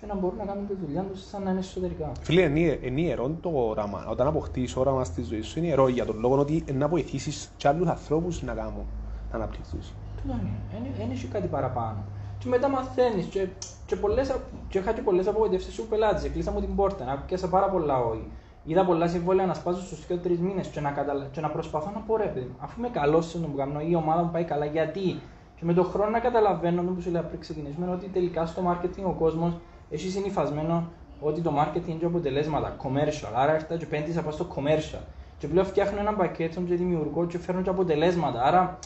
[0.00, 2.12] και να μπορούν να κάνουν τη δουλειά τους σαν να είναι εσωτερικά.
[2.20, 4.06] Φίλε, είναι, είναι ιερό το όραμα.
[4.08, 7.68] Όταν αποκτήσει όραμα στη ζωή σου, είναι ιερό για τον λόγο ότι να βοηθήσεις και
[7.68, 8.86] άλλους ανθρώπους να κάνουν,
[9.30, 9.80] να αναπτυχθούν.
[10.22, 10.90] Τούτο είναι.
[10.96, 12.04] Δεν έχει κάτι παραπάνω.
[12.44, 13.26] Και μετά μαθαίνεις.
[13.26, 13.46] Και,
[13.86, 16.28] και, πολλές, α- και είχα και πολλές απογοητεύσεις στου πελάτε.
[16.28, 17.04] Κλείσα μου την πόρτα.
[17.04, 18.30] Να πιάσα πάρα πολλά όχι.
[18.64, 21.26] Είδα πολλά συμβόλαια να σπάζω στους 2-3 μήνες και, να καταλα...
[21.32, 23.80] και να προσπαθώ να πω ρε παιδί μου, αφού είμαι καλός σε αυτό που κάνω,
[23.80, 25.20] η ομάδα μου πάει καλά, γιατί;
[25.56, 29.04] Και με τον χρόνο να καταλαβαίνω, όπω σου λέω πριν ξεκινήσουμε, ότι τελικά στο marketing
[29.06, 29.52] ο κόσμος
[29.90, 30.88] έχει συνηθισμένο
[31.20, 33.30] ότι το marketing είναι και αποτελέσματα, commercial.
[33.34, 35.02] Άρα έρθα και πέντησα πάω στο commercial.
[35.38, 38.42] Και πλέον φτιάχνω ένα πακέτο και δημιουργώ και φέρνω και αποτελέσματα.
[38.42, 38.78] Άρα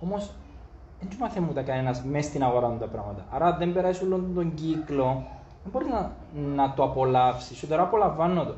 [0.00, 0.30] Όμως,
[1.00, 3.24] δεν του μαθαίνει ούτε κανένας μέσα στην αγορά του τα πράγματα.
[3.30, 5.22] Άρα, αν δεν περάσει όλο τον κύκλο,
[5.62, 6.12] δεν μπορεί να,
[6.54, 7.54] να το απολαύσει.
[7.54, 8.54] Και τώρα απολαμβάνω το.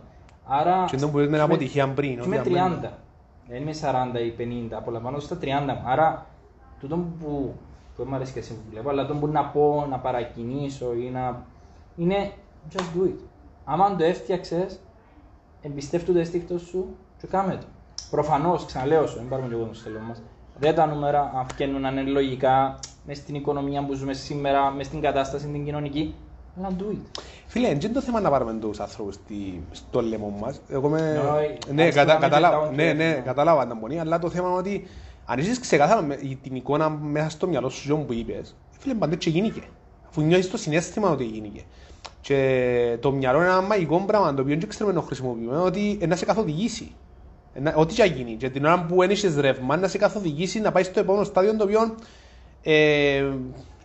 [0.46, 0.84] Άρα.
[0.90, 2.14] Και δεν μπορεί να είναι είμαι- αποτυχία πριν.
[2.14, 2.90] και ότι Είμαι αμέ- 30.
[3.48, 4.30] Δεν είμαι 40 ή
[4.70, 4.76] 50.
[4.76, 5.82] Απολαμβάνω στα 30 μου.
[5.84, 6.26] Άρα,
[6.80, 7.54] τούτο που.
[7.96, 11.10] που μου αρέσει και εσύ που βλέπω, αλλά το που να πω, να παρακινήσω ή
[11.10, 11.42] να.
[11.96, 12.30] είναι
[12.72, 13.18] just do it.
[13.64, 14.80] Άμα το έφτιαξες,
[15.62, 17.66] εμπιστεύτου το αίσθηκτο σου και κάμε το.
[18.10, 20.22] Προφανώς, ξαναλέω σου, δεν πάρουμε και εγώ το στέλνο μας.
[20.60, 24.86] Ρε τα νούμερα, αν βγαίνουν αν είναι λογικά, μες στην οικονομία που ζούμε σήμερα, μες
[24.86, 26.14] στην κατάσταση την κοινωνική,
[26.58, 27.20] αλλά do it.
[27.46, 30.60] Φίλε, δεν είναι το θέμα να πάρουμε τους άνθρωπους στη- στο λαιμό μας.
[30.68, 31.00] Εγώ με...
[31.66, 33.12] Ναι, Ναι, ας κατα- πούμε, κατάλαβα, μετά, ναι, οκ, ναι, ναι.
[33.24, 34.86] κατάλαβα την πονή, αλλά το θέμα είναι ότι
[35.24, 39.30] αν έχεις ξεκάθαρα με- την εικόνα μέσα στο μυαλό σου που είπες, φίλε, πάντα και
[39.30, 39.60] γίνηκε.
[40.08, 41.64] Αφού νιώθεις το συνέστημα ότι γίνηκε.
[42.20, 45.98] Και το μυαλό είναι ένα μαγικό πράγμα, το οποίο δεν ξέρουμε να το χρησιμοποιούμε, ότι
[46.08, 46.94] να σε καθοδηγήσει.
[47.60, 48.34] Να- Ό,τι και να γίνει.
[48.36, 51.56] Και την ώρα που δεν έχεις ρεύμα, να σε καθοδηγήσει να πάει στο επόμενο στάδιο
[51.56, 51.94] το οποίο
[52.62, 53.24] ε,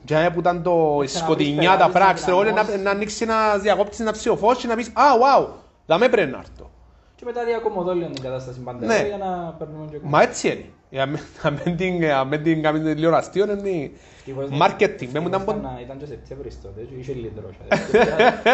[0.06, 2.44] για να που ήταν το να η πεις σκοτεινιά, τα πελάτης, πράγματα, να ξέρω, εγώ,
[2.44, 2.84] να, δυναμώσεις.
[2.84, 5.48] να ανοίξει ένα διακόπτης, ένα ψηφοφός και να πεις «Α, wow,
[5.88, 6.72] θα με πρέπει να έρθω».
[7.16, 9.04] Και μετά διακομωδώ λίγο την κατάσταση πάντα Ναι.
[9.08, 10.66] για να παίρνουμε και Μα έτσι είναι.
[10.90, 14.58] Ε, αν με- Αν δεν την- αν δεν την κάνεις λίγο αστείο, είναι Ευτυχώς δεν-
[14.62, 15.08] marketing.
[15.12, 17.88] Πες μου, ήταν ευτυχώς πον- ήταν- Ήταν και Σεπτέμβρης τότε και είχε λίγη τρόσια.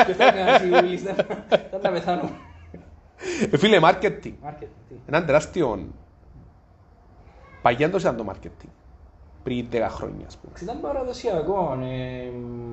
[0.06, 1.16] Και φτάνει κανένας Ιούλης, ήταν
[1.68, 2.30] ήταν να πεθάνω.
[3.52, 4.34] Ε, Φίλε, marketing.
[4.44, 4.96] Μάρκετ, τι.
[5.06, 5.88] Έναν τεράστιο...
[7.62, 8.70] Παγιάντος ήταν το marketing.
[9.44, 10.54] Πριν 10 χρόνια, ας πούμε.
[10.62, 12.30] Ήταν παραδοσιακό, ε,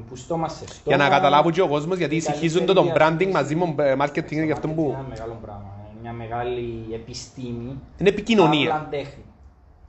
[0.09, 0.97] που στόμα σε στόμα.
[0.97, 3.75] Για να καταλάβουν και ο κόσμος, γιατί η ησυχίζουν το το καλύτερη branding μαζί με
[3.77, 4.83] το ε, marketing είναι για αυτό marketing που...
[4.83, 7.81] Είναι ένα μεγάλο πράγμα, είναι μια μεγάλη επιστήμη.
[7.99, 8.75] Είναι επικοινωνία.
[8.75, 9.25] Απλά τέχνη.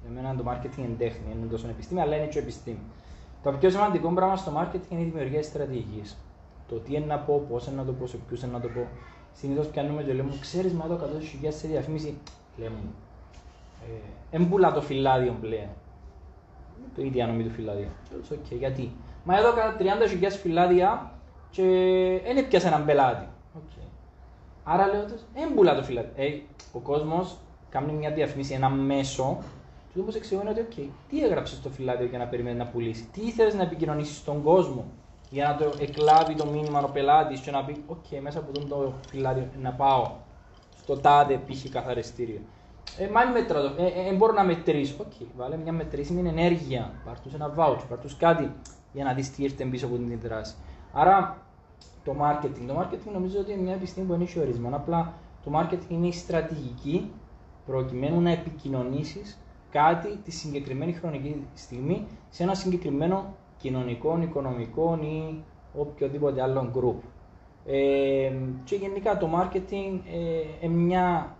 [0.01, 2.81] Για μένα το marketing είναι τέχνη, δεν είναι τόσο επιστήμη, αλλά είναι και επιστήμη.
[3.43, 6.17] Το πιο σημαντικό πράγμα στο marketing είναι η δημιουργία στρατηγικής.
[6.69, 8.67] Το τι είναι να πω, πώς είναι να το πω, σε ποιου είναι να το
[8.67, 8.87] πω.
[9.39, 12.17] Συνήθως πιάνουμε και λέμε, ξέρεις με το 100.000 σε διαφήμιση.
[12.57, 12.75] Λέμε,
[14.31, 15.69] ε, εν πουλά το φυλάδιο πλέον.
[16.95, 17.87] Το ίδιο διανομή του φυλάδια.
[18.09, 18.91] Και λέω, «OK, γιατί;
[19.23, 21.11] Μα εδώ έκανα 30.000 φυλάδια
[21.49, 21.63] και
[22.23, 23.27] δεν έπιασα έναν πελάτη.
[23.55, 23.71] Οκ.
[24.63, 26.09] Άρα λέω τους, εν πουλά το φυλάδι.
[26.15, 26.39] Ε,
[26.71, 27.37] ο κόσμος
[27.69, 29.37] κάνει μια διαφήμιση, ένα μέσο,
[29.93, 30.73] και του εξηγούν ότι, οκ,
[31.09, 34.85] τι έγραψες στο φυλάδιο για να περιμένει να πουλήσει, τι ήθελες να επικοινωνήσεις στον κόσμο;
[35.29, 38.75] Για να το εκλάβει το μήνυμα ο πελάτη και να πει, οκ, μέσα από αυτό
[38.75, 40.11] το φυλάδιο να πάω
[40.81, 41.69] στο τάδε π.χ.
[41.71, 42.41] καθαριστήριο.
[42.97, 43.73] Ε, μα εν μετρά το.
[43.77, 44.95] Ε, ε, ε, μπορώ να μετρήσω.
[44.99, 46.91] Οκ, βάλε μια μετρήσιμη ενέργεια.
[47.05, 48.51] Πάρ' τους ένα voucher, πάρ' τους κάτι
[48.93, 50.55] για να δεις τι ήρθε πίσω από την δράση.
[50.93, 51.41] Άρα
[52.03, 52.65] το marketing.
[52.67, 54.69] Το marketing νομίζω ότι είναι μια επιστήμη που δεν έχει ορισμό.
[54.73, 55.13] Απλά
[55.43, 57.11] το marketing είναι η στρατηγική
[57.65, 59.21] προκειμένου να επικοινωνήσει
[59.71, 65.43] κάτι τη συγκεκριμένη χρονική στιγμή σε ένα συγκεκριμένο κοινωνικό, οικονομικό ή
[65.77, 67.07] οποιοδήποτε άλλο group.
[67.65, 68.31] Ε,
[68.63, 71.35] και γενικά το marketing ε, είναι μια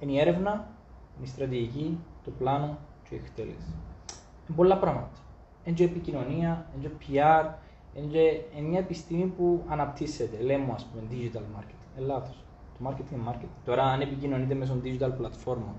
[0.00, 0.68] είναι η έρευνα,
[1.16, 2.78] είναι η στρατηγική, το πλάνο
[3.08, 3.74] και η εκτέλεση.
[4.48, 5.18] Είναι πολλά πράγματα.
[5.64, 7.44] Είναι και επικοινωνία, είναι και PR,
[7.94, 10.42] είναι, και, είναι μια επιστήμη που αναπτύσσεται.
[10.42, 11.98] Λέμε, ας πούμε, digital marketing.
[11.98, 12.44] Ε, λάθος.
[12.78, 13.62] Το marketing είναι marketing.
[13.64, 15.74] Τώρα, αν επικοινωνείτε μέσω digital πλατφόρμα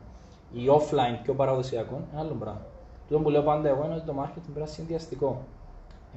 [0.54, 2.66] ή offline πιο παραδοσιακό, είναι άλλο πράγμα.
[3.10, 5.44] Το που λέω πάντα εγώ είναι ότι το marketing πρέπει να είναι συνδυαστικό.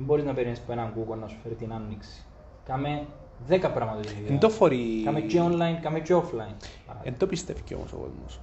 [0.00, 2.24] Δεν μπορείς να παίρνει από έναν Google να σου φέρει την άνοιξη.
[2.64, 3.06] Κάμε
[3.48, 4.34] 10 πράγματα την ίδια.
[4.34, 5.02] Εν το φορεί...
[5.04, 6.54] Κάμε και online, κάμε και offline.
[7.02, 8.40] Εν το πιστεύει όμως ο κόσμος.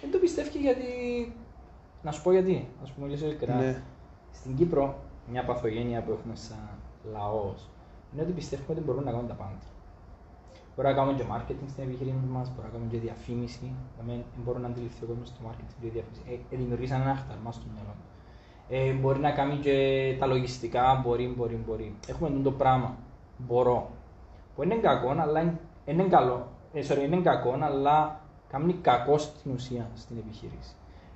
[0.00, 0.84] Δεν το πιστεύει γιατί.
[2.02, 2.68] Να σου πω γιατί.
[2.80, 3.56] Να σου πω μιλήσω ειλικρινά.
[3.56, 3.82] Ναι.
[4.32, 4.98] Στην Κύπρο,
[5.30, 6.68] μια παθογένεια που έχουμε σαν
[7.12, 7.68] λαός
[8.12, 9.66] είναι ότι πιστεύουμε ότι μπορούμε να κάνουμε τα πάντα.
[10.74, 13.66] Μπορούμε να κάνουμε και marketing στην επιχείρηση μας, μπορούμε να κάνουμε και διαφήμιση.
[13.96, 16.22] Δηλαδή, δεν μπορεί να αντιληφθεί ο κόσμος το marketing και τη διαφήμιση.
[16.30, 17.94] Ε, ε, δημιουργήσαν ένα χταρμά στο μυαλό.
[17.98, 18.06] του.
[18.68, 19.76] Ε, μπορεί να κάνει και
[20.18, 21.94] τα λογιστικά, μπορεί, μπορεί, μπορεί.
[22.08, 22.96] Έχουμε αυτό το πράγμα.
[23.36, 23.90] Μπορώ.
[24.54, 26.46] Που είναι κακό, αλλά είναι, είναι καλό.
[26.72, 30.72] Ε, sorry, είναι κακό, αλλά κάνει κακό στην ουσία στην επιχείρηση.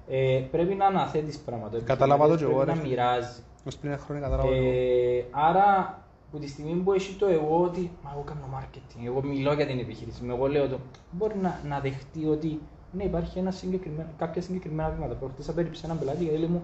[0.08, 1.76] Ε, πρέπει να αναθέτεις πράγματα.
[1.76, 2.88] Ο Καταλάβα το και εγώ, Πρέπει ρε να φίλε.
[2.94, 3.40] μοιράζει.
[3.66, 4.54] Ως πριν ένα χρόνο κατάλαβα το.
[4.54, 9.22] Ε, άρα, από τη στιγμή που έχει το εγώ ότι Μα εγώ κάνω marketing, εγώ
[9.22, 10.78] μιλώ για την επιχείρηση μου, εγώ λέω το.
[11.10, 12.60] Μπορεί να, να δεχτεί ότι
[12.92, 15.14] ναι, υπάρχει ένα συγκεκριμένο, κάποια συγκεκριμένα βήματα.
[15.14, 16.62] Προχτές απέριψε έναν πελάτη γιατί λέει μου,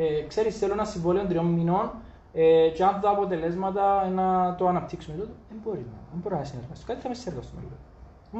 [0.00, 1.90] ε, ξέρεις, θέλω ένα συμβόλαιο τριών μηνών
[2.32, 5.16] ε, και αν δω αποτελέσματα ε, να το αναπτύξουμε.
[5.16, 6.84] Λέω, δεν μπορείς να, δεν μπορεί να συνεργαστεί.
[6.84, 7.62] Κάτι θα με συνεργαστούμε.
[7.62, 7.78] Λέω.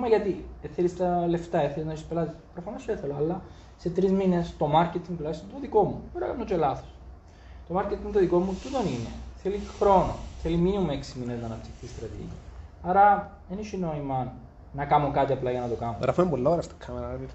[0.01, 2.35] Μα γιατί, ε, θέλεις τα λεφτά, ε, θέλεις να έχεις πελάτη.
[2.53, 3.43] Προφανώς δεν θέλω, αλλά
[3.77, 6.01] σε τρεις μήνες το marketing τουλάχιστον το δικό μου.
[6.13, 6.89] Μπορεί να κάνω και λάθος.
[7.69, 9.11] Το marketing το δικό μου τούτον είναι.
[9.43, 10.15] Θέλει χρόνο.
[10.43, 12.37] Θέλει μήνυμα 6 μήνες να αναπτυχθεί η στρατηγική.
[12.83, 14.33] Άρα δεν έχει νόημα
[14.73, 15.97] να κάνω κάτι απλά για να το κάνω.
[16.01, 17.27] Γράφουμε πολλά ώρα στα κάμερα, ρε φίλε.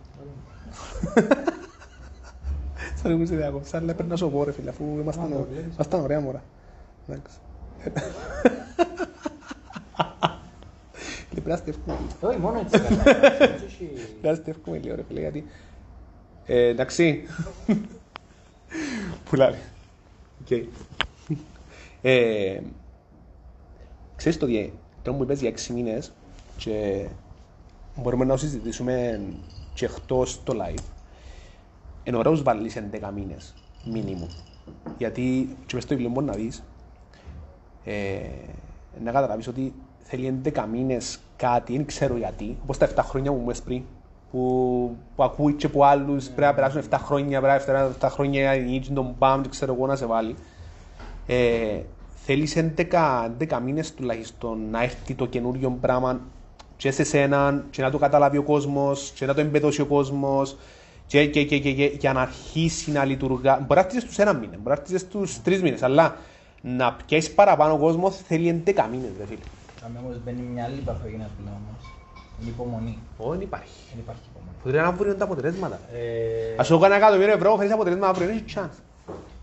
[3.03, 5.47] Sorry που σε διακόψα, αλλά πρέπει να σου πω ρε φίλε, αφού ήμασταν το ω-
[5.51, 5.73] βλέπεις.
[5.73, 6.43] ήμασταν ωραία μωρά.
[7.07, 7.37] Εντάξει.
[11.29, 12.29] Πρέπει να στεύκουμε λίγο.
[12.29, 13.01] Όχι, μόνο έτσι κάνω.
[13.39, 15.45] Έτσι έχει- Πρέπει να στεύκουμε λίγο ρε φίλε, γιατί...
[16.45, 17.23] Ε, εντάξει.
[19.29, 19.57] Πουλάρε.
[20.41, 20.65] Οκ.
[22.01, 22.59] Ε,
[24.15, 26.11] Ξέρεις το τι, τώρα μου είπες για έξι μήνες
[26.57, 27.05] και
[27.95, 29.21] μπορούμε να το συζητήσουμε
[29.73, 30.83] και εκτός το live.
[32.03, 33.53] Εν ωραίους βάλεις 11 μήνες,
[33.85, 34.27] μήνυμου.
[34.97, 36.63] Γιατί και μες στο βιβλίο μπορεί να δεις,
[37.83, 38.19] ε,
[39.03, 43.37] να καταλάβεις ότι θέλει 11 μήνες κάτι, δεν ξέρω γιατί, όπως τα 7 χρόνια που
[43.37, 43.83] μου είπες πριν,
[44.31, 48.09] που, που ακούει και από άλλους, πρέπει να περάσουν 7 χρόνια, πρέπει να περάσουν 7
[48.09, 50.35] χρόνια η νίκη τον μπαμ και ξέρω εγώ να σε βάλει.
[51.27, 51.81] Ε,
[52.25, 56.21] θέλεις 11, 11 μήνες τουλάχιστον να έρθει το καινούριο πράγμα
[56.77, 60.55] και σε σένα και να το καταλάβει ο κόσμος και να το εμπεδώσει ο κόσμος
[61.13, 63.55] και, και, και, και, και, για να αρχίσει να λειτουργά.
[63.59, 66.15] Μπορεί να έρθει στους ένα μήνα, μπορεί να έρθει στους τρεις μήνες, αλλά
[66.61, 69.39] να πιέσεις παραπάνω κόσμο θέλει 11 μήνες, δε φίλε.
[69.85, 71.83] Αν όμως μπαίνει μια άλλη παθογένεια πλέον όμως.
[72.41, 72.97] Είναι υπομονή.
[73.17, 73.79] Όχι υπάρχει.
[73.91, 74.55] Δεν υπάρχει υπομονή.
[74.63, 75.79] Που πρέπει να βρουν τα αποτελέσματα.
[75.93, 78.77] Ε, Ας σου κάνω εκατομμύριο ευρώ, φέρεις αποτελέσματα αύριο, δεν έχει chance.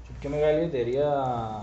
[0.04, 1.06] και η πιο μεγάλη εταιρεία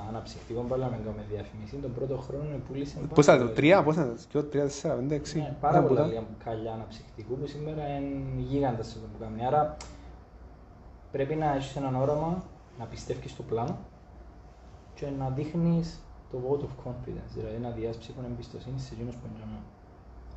[0.10, 2.96] αναψυχτικών παραλαμβικών με διαφημίση τον πρώτο χρόνο πούλησε.
[3.16, 3.56] Πώς θα πάρα το, πολύ.
[3.60, 5.38] τρία, πώς θα το, δυο, τρία, τέσσερα, πέντε, έξι.
[5.38, 6.12] Ναι, πάρα Ήταν πολλά πολλά.
[6.14, 9.46] λίγα καλιά αναψυχτικού που σήμερα είναι γίγαντας σε αυτό που κάνει.
[9.50, 9.78] Άρα
[11.18, 12.44] πρέπει να έχεις έναν όραμα,
[12.80, 13.78] να πιστεύεις στο πλάνο
[14.96, 16.00] και να δείχνεις
[16.32, 19.62] το vote of confidence, δηλαδή να διάσεις ψήφων εμπιστοσύνης σε εκείνους που είναι για μένα.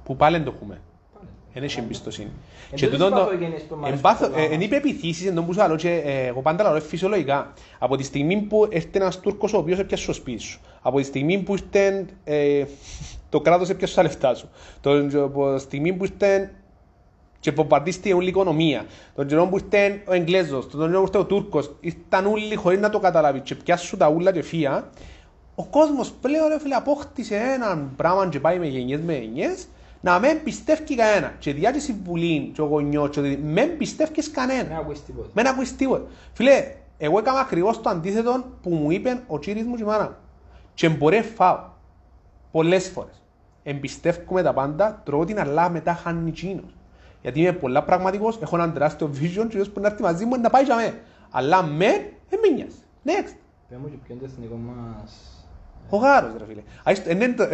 [0.04, 0.80] Που πάλι δεν το έχουμε.
[1.14, 1.28] Πάλι.
[1.52, 2.30] Δεν έχει εμπιστοσύνη.
[2.70, 4.54] Εν Και τούτες τούτον το- παθογένειες που μ' εν αρέσουν πάθο- πολλά ε, μας.
[4.54, 7.52] εν είπε επιθύσεις, εν τω που σου λέω και ε, εγώ πάντα λέω φυσιολογικά.
[7.78, 11.02] Από τη στιγμή που έρθει ένας Τούρκος ο οποίος έπιασε στο σπίτι σου, από τη
[11.04, 12.64] στιγμή που ήρθε ε,
[13.32, 14.48] το κράτος έπιασε τα λεφτά σου,
[14.80, 14.90] το,
[15.24, 16.54] από τη στιγμή που ήρθε
[17.40, 21.18] και βομβαρδίστηκε όλη η οικονομία, τον καιρό που ήρθε ο Εγγλέζος, τον καιρό που ήρθε
[21.18, 24.90] ο Τούρκος, ήρθαν όλοι χωρίς να το καταλάβει και πιάσουν τα ούλα και φύα,
[25.54, 29.68] ο κόσμος πλέον ρε φίλε απόκτησε έναν πράγμα και πάει με γενιές με γενιές
[30.00, 31.34] να μην πιστεύει κανένα.
[31.38, 34.76] Και διά της συμβουλή και ο γονιός και ότι μην πιστεύεις Δεν κανένα.
[34.76, 35.28] ακούεις τίποτα.
[35.34, 36.06] Μην ακούεις τίποτα.
[36.32, 40.04] Φίλε, εγώ έκανα ακριβώς το αντίθετο που μου είπε ο κύριος μου και η μάνα
[40.04, 40.14] μου.
[40.74, 41.58] Και μπορεί φάω.
[42.50, 43.22] Πολλές φορές.
[43.62, 46.74] Εμπιστεύομαι τα πάντα, τρώω την αλλά μετά χάνει εκείνος.
[47.22, 50.42] Γιατί είμαι πολλά πραγματικός, έχω έναν τεράστιο vision και που να έρθει μαζί μου είναι
[50.42, 50.94] να πάει για μέ.
[51.30, 51.86] Αλλά με,
[52.28, 52.76] δεν με νοιάζει.
[53.04, 53.34] Next.
[53.68, 55.12] Πες μου και ποιο είναι το εθνικό μας...
[55.90, 56.60] Ο γάρος ρε φίλε.
[56.84, 57.48] Α, είστε- εν- εν το-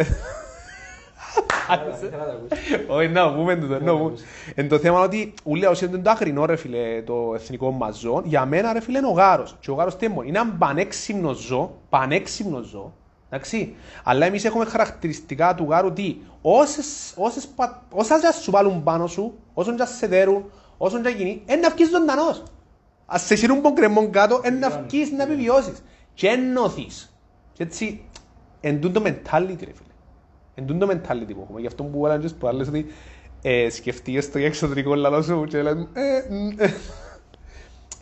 [2.03, 2.93] Ήθελα να το ακούσω.
[2.93, 4.13] Όχι, να πούμε το, να πούμε.
[4.55, 8.21] Εν το θέμα ότι ούλε όσοι είναι το αγρινό ρε φίλε το εθνικό μας ζώο,
[8.25, 9.55] για μένα ρε φίλε είναι ο γάρος.
[9.59, 12.93] Και ο γάρος τι είναι, είναι ένα πανέξυμνο ζώο, πανέξυμνο ζώο,
[13.29, 13.75] εντάξει.
[14.03, 19.07] Αλλά εμείς έχουμε χαρακτηριστικά του γάρου τι, όσες, όσες, πα- όσα και σου βάλουν πάνω
[19.07, 22.43] σου, όσον και σε δέρουν, όσον και γίνει, είναι να βγεις ζωντανός.
[23.05, 25.83] Ας σε σύρουν πον κρεμμόν κάτω, είναι να βγεις να επιβιώσεις.
[26.13, 27.17] Και εννοθείς.
[27.53, 28.01] Και έτσι,
[28.61, 29.93] εν τούτο mentality ρε φίλε.
[30.55, 31.59] Εν τούτο mentality που έχουμε.
[31.59, 32.85] Γι' αυτό που έλεγαν και στις προάλλες ότι
[33.41, 36.73] ε, σκεφτείες το εξωτερικό λαλό σου και λένε ε, μ, ε.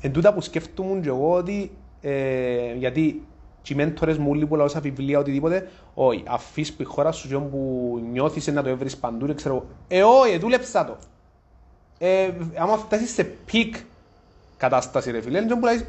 [0.02, 3.28] Εν τούτα που σκέφτομαι και εγώ ότι ε, γιατί
[3.66, 7.12] και οι μέντορες μου όλοι που λαώ σε βιβλία οτιδήποτε όχι, αφήσεις που η χώρα
[7.12, 10.98] σου και που νιώθεις να το έβρεις παντού και ξέρω εγώ, ε όχι, δούλεψα το.
[11.98, 13.76] Ε, άμα φτάσεις σε πικ
[14.58, 15.86] κατάσταση ρε φίλε, δεν μπορείς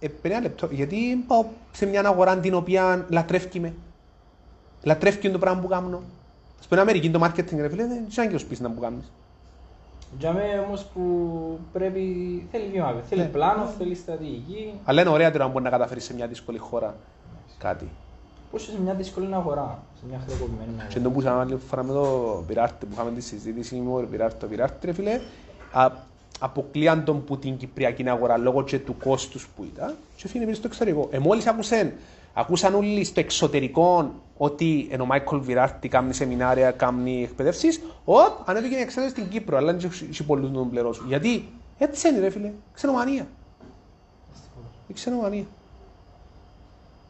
[0.00, 3.74] ε, περί ένα λεπτό, γιατί πάω σε μια αγορά την οποία λατρεύει με.
[4.82, 6.02] Λατρεύει το πράγμα που κάνω.
[6.60, 9.12] Ας πούμε Αμερική το marketing ρε φίλε, δεν ξέρω και ο σπίτι να που κάνεις.
[10.18, 11.00] Για μένα όμως που
[11.72, 12.00] πρέπει,
[12.50, 13.26] θέλει βήμα, θέλει Ναι.
[13.26, 14.72] πλάνο, θέλει στρατηγική.
[14.84, 16.94] Αλλά είναι ωραία τώρα να μπορεί να καταφέρεις σε μια δύσκολη χώρα
[17.58, 17.88] κάτι.
[18.50, 21.00] Πώς είσαι σε μια δύσκολη αγορά, σε μια χρεοκοπημένη Και αγορά.
[21.02, 24.36] το που είχαμε άλλη φορά με το Πειράρτη, που είχαμε τη συζήτηση με το Πειράρτη,
[24.40, 25.20] το Πειράρτη ρε φίλε,
[25.72, 25.90] α,
[26.40, 30.56] αποκλείαν τον που την Κυπριακή αγορά λόγω και του κόστους που ήταν και φύγει πίσω
[30.56, 31.08] στο εξωτερικό.
[31.10, 31.92] Ε, μόλις άκουσαν,
[32.34, 38.74] ακούσαν όλοι στο εξωτερικό ότι ενώ ο Μάικολ Βιράρτη κάνει σεμινάρια, κάνει εκπαιδεύσεις, οπ, ανέβηκε
[38.74, 41.06] η εξέλιξη στην Κύπρο, αλλά δεν έχει πολλούς να τον πληρώσουν.
[41.08, 43.26] Γιατί έτσι είναι ρε φίλε, ξενομανία.
[44.86, 45.44] Η ξενομανία.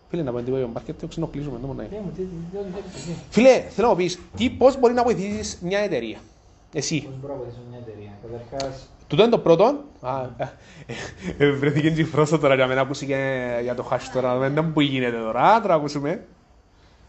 [0.09, 1.97] Φίλε, να πούμε τίποτα για τον μπάσκετ, το ξενοκλείσουμε, δεν μπορεί να είναι.
[1.97, 3.17] Ναι, μου, τι, τι, τι, ό,τι θέλεις εσύ.
[3.31, 6.19] Φίλε, θέλω να μου πεις, τι, πώς μπορεί να βοηθήσεις μια εταιρεία;
[6.73, 7.03] Εσύ.
[7.03, 9.85] Πώς μπορώ να βοηθήσω μια εταιρεία; Καταρχάς, Τούτο είναι το πρώτο.
[10.01, 10.49] Α, ε,
[11.39, 13.05] ε, Βρέθηκε και η φρόσα τώρα για μένα που είσαι
[13.63, 14.39] για το hash τώρα.
[14.39, 16.25] Δεν είναι που γίνεται τώρα, τώρα ακούσουμε.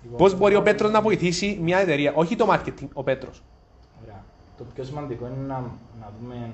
[0.06, 3.44] Λοιπόν, Πώς μπορεί ο Πέτρος να βοηθήσει μια εταιρεία, όχι το marketing, ο Πέτρος.
[4.04, 4.24] Ωραία.
[4.58, 5.60] Το πιο σημαντικό είναι να,
[6.00, 6.54] να δούμε,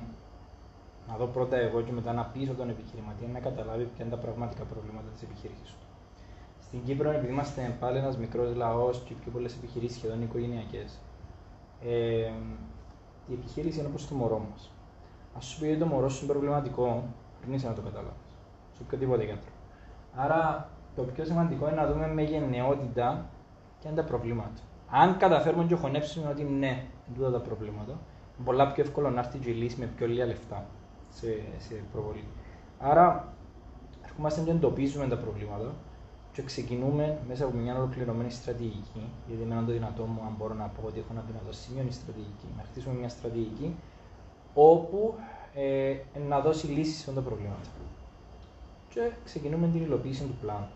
[1.07, 4.21] να δω πρώτα εγώ και μετά να πείσω τον επιχειρηματία να καταλάβει ποια είναι τα
[4.21, 5.85] πραγματικά προβλήματα της επιχείρησης του.
[6.63, 10.99] Στην Κύπρο, επειδή είμαστε πάλι ένας μικρός λαός και πιο πολλές επιχειρήσεις σχεδόν οικογενειακές,
[11.83, 12.31] ε,
[13.27, 14.71] η επιχείρηση είναι όπως το μωρό μας.
[15.37, 17.03] Ας σου πει ότι το μωρό σου είναι προβληματικό,
[17.41, 18.31] πριν είσαι να το καταλάβεις.
[18.75, 19.51] Σε οποιοδήποτε γιατρό.
[20.15, 23.25] Άρα, το πιο σημαντικό είναι να δούμε με γενναιότητα
[23.81, 24.61] ποια είναι τα προβλήματα.
[24.89, 29.19] Αν καταφέρουμε και χωνέψουμε ότι ναι, είναι τούτα τα προβλήματα, είναι πολλά πιο εύκολο να
[29.19, 30.65] έρθει και η λύση με πιο λίγα λεφτά
[31.09, 31.25] σε,
[31.57, 32.23] σε προβολή.
[32.79, 33.33] Άρα,
[34.05, 35.73] ερχόμαστε και εντοπίζουμε τα προβλήματα
[36.33, 39.03] και ξεκινούμε μέσα από μια ολοκληρωμένη στρατηγική.
[39.27, 41.89] Γιατί με το δυνατό μου, αν μπορώ να πω ότι έχω ένα δυνατό σημείο, είναι
[41.89, 42.47] η στρατηγική.
[42.57, 43.75] Να χτίσουμε μια στρατηγική
[44.53, 45.15] όπου
[45.53, 45.95] ε,
[46.27, 47.69] να δώσει λύσεις σε όλα τα προβλήματα.
[48.89, 50.67] Και ξεκινούμε την υλοποίηση του πλάνου.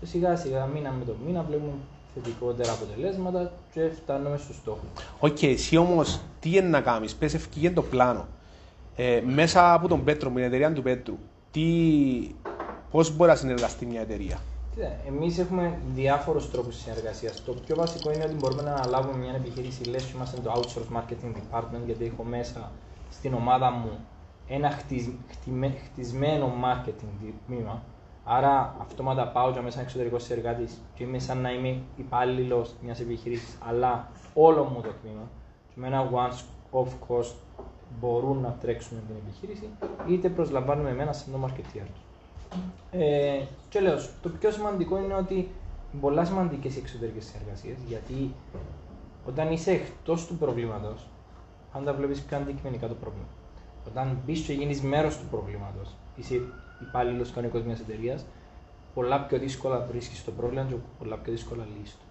[0.00, 1.72] Και σιγά σιγά, μήνα με το μήνα, βλέπουμε
[2.14, 4.84] θετικότερα αποτελέσματα και φτάνουμε στο στόχο.
[5.18, 8.26] Οκ, εσύ όμως τι είναι να κάνεις, πες εφκήκε το πλάνο.
[8.96, 11.18] Ε, μέσα από τον Πέτρο, την εταιρεία του Πέτρου,
[11.50, 11.64] τι,
[12.90, 14.38] πώς μπορεί να συνεργαστεί μια εταιρεία;
[15.08, 17.44] Εμείς έχουμε διάφορους τρόπους συνεργασίας.
[17.44, 19.84] Το πιο βασικό είναι ότι μπορούμε να αναλάβουμε μια επιχείρηση.
[19.84, 22.70] Λες, είμαστε το outsource marketing department, γιατί έχω μέσα
[23.10, 23.90] στην ομάδα μου
[24.48, 24.78] ένα
[25.92, 27.82] χτισμένο marketing τμήμα.
[28.32, 33.58] Άρα, αυτόματα πάω για μέσα εξωτερικό συνεργάτης και είμαι σαν να είμαι υπάλληλος μιας επιχείρησης,
[33.68, 35.28] αλλά όλο μου το τμήμα.
[35.68, 37.34] Και με ένα one-off cost
[38.00, 39.68] μπορούν να τρέξουν την επιχείρηση,
[40.08, 42.00] είτε προσλαμβάνουμε εμένα σαν το marketeer του.
[42.90, 48.34] Ε, και λέω, το πιο σημαντικό είναι ότι είναι πολλά σημαντικές οι εξωτερικές συνεργασίες, γιατί
[49.26, 51.06] όταν είσαι εκτός του προβλήματος,
[51.72, 53.28] πάντα βλέπεις πιο αντικειμενικά το πρόβλημα.
[53.86, 56.40] Όταν μπεις και γίνεις μέρος του προβλήματος, είσαι
[56.80, 58.24] υπάλληλος κανονικό μιας εταιρείας,
[58.94, 62.04] πολλά πιο δύσκολα βρίσκεις το πρόβλημα και πολλά πιο δύσκολα λύσεις το.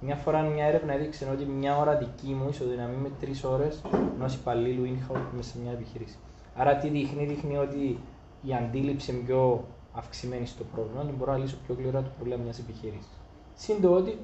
[0.00, 3.80] Μια φορά μια έρευνα έδειξε ότι μια ώρα δική μου ισοδυναμεί με τρεις ώρες
[4.14, 6.16] ενός υπαλλήλου in-house μέσα σε μια επιχείρηση.
[6.56, 7.98] Άρα τι δείχνει, δείχνει ότι
[8.42, 12.42] η αντίληψη είναι πιο αυξημένη στο πρόβλημα, ότι μπορώ να λύσω πιο γλυρά το πρόβλημα
[12.42, 13.20] μιας επιχείρησης.
[13.54, 14.18] Συν το ότι,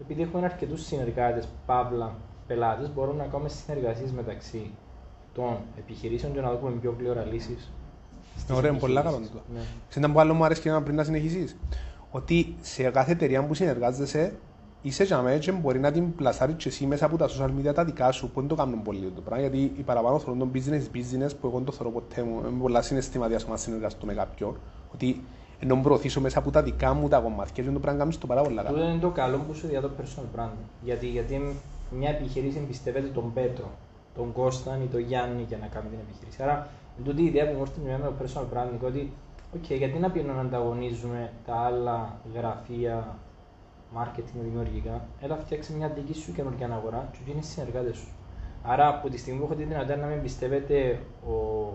[0.00, 2.14] επειδή έχουμε αρκετούς συνεργάτες, παύλα,
[2.46, 4.70] πελάτες, μπορούμε να κάνουμε συνεργασίες μεταξύ
[5.34, 7.72] των επιχειρήσεων και να δούμε πιο γλυόρα λύσεις.
[8.50, 9.42] Ωραία, πολύ καλό αυτό.
[9.54, 9.60] Ναι.
[9.88, 11.56] Ξέρετε που άλλο μου αρέσει και πριν να συνεχίσεις.
[12.10, 14.34] Ότι σε κάθε εταιρεία που συνεργάζεσαι,
[14.82, 17.74] είσαι για μένα και μπορεί να την πλασάρεις και εσύ μέσα από τα social media
[17.74, 20.50] τα δικά σου, που δεν το κάνουν πολύ το πράγμα, γιατί οι παραπάνω θέλουν τον
[20.54, 24.14] business business που εγώ δεν το θέλω ποτέ μου, είμαι πολλά συναισθηματίας να συνεργαστώ με
[24.14, 24.56] κάποιον,
[24.94, 25.24] ότι
[25.58, 28.42] ενώ προωθήσω μέσα από τα δικά μου τα κομμάτια και το πράγμα κάνεις το πάρα
[28.42, 28.68] πολύ καλά.
[28.68, 31.56] Τούτο είναι το καλό που σου διά το personal brand, γιατί, γιατί
[31.90, 33.70] μια επιχειρήση εμπιστεύεται τον Πέτρο,
[34.14, 36.42] τον Κώσταν ή τον Γιάννη για να κάνει την επιχείρηση.
[36.42, 36.68] Άρα,
[37.04, 39.12] τούτη η ιδέα που μου έρθει με το personal branding, ότι
[39.56, 43.18] okay, γιατί να πιένω να ανταγωνίζουμε τα άλλα γραφεία
[43.96, 48.08] marketing δημιουργικά, έλα φτιάξει μια δική σου καινούργια αγορά και γίνει συνεργάτες σου.
[48.64, 50.98] Άρα, από τη στιγμή που έχω τη δυνατότητα να με εμπιστεύεται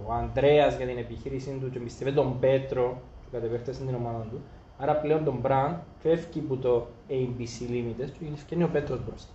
[0.07, 4.41] ο Ανδρέας για την επιχείρησή του και εμπιστεύεται τον Πέτρο που κατεβέφτασε την ομάδα του,
[4.77, 8.09] άρα πλέον τον brand φεύγει από το ABC Limited
[8.45, 9.31] και είναι ο Πέτρος μπροστά.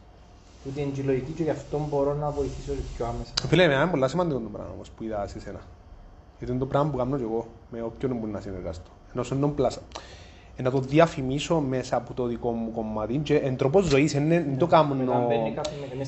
[0.65, 3.33] Που την η λογική και γι' αυτό μπορώ να βοηθήσω πιο άμεσα.
[3.47, 5.61] Φίλε, είναι πολύ σημαντικό το πράγμα που είδα σε σένα.
[6.39, 8.91] Γιατί είναι το πράγμα που κάνω και εγώ με όποιον μπορεί να συνεργαστώ.
[9.13, 9.81] Ενώ σε πλάσα
[10.63, 14.67] να το διαφημίσω μέσα από το δικό μου κομμάτι και εν τρόπος ζωής, δεν το
[14.67, 14.97] κάνω...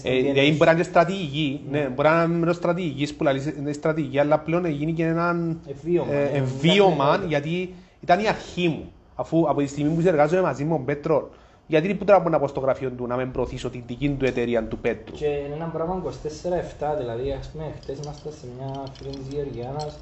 [0.02, 3.24] Ε, δηλαδή μπορεί να είναι στρατηγική, ναι, μπορεί να είναι στρατηγικής που
[3.58, 5.56] είναι στρατηγική, αλλά πλέον γίνει και ένα
[6.32, 8.92] εμβίωμα, ε, γιατί ήταν η αρχή μου.
[9.14, 11.24] Αφού από τη στιγμή που συνεργάζομαι μαζί με τον Πέτρος,
[11.66, 14.64] γιατί που τώρα να πω στο γραφείο του να με προωθήσω την δική του εταιρεία
[14.68, 16.08] του Πέτρου; Και είναι ένα πράγμα 24-7,
[16.98, 19.98] δηλαδή ας πούμε χτες είμαστε σε μια φίλη της Γεωργιάνας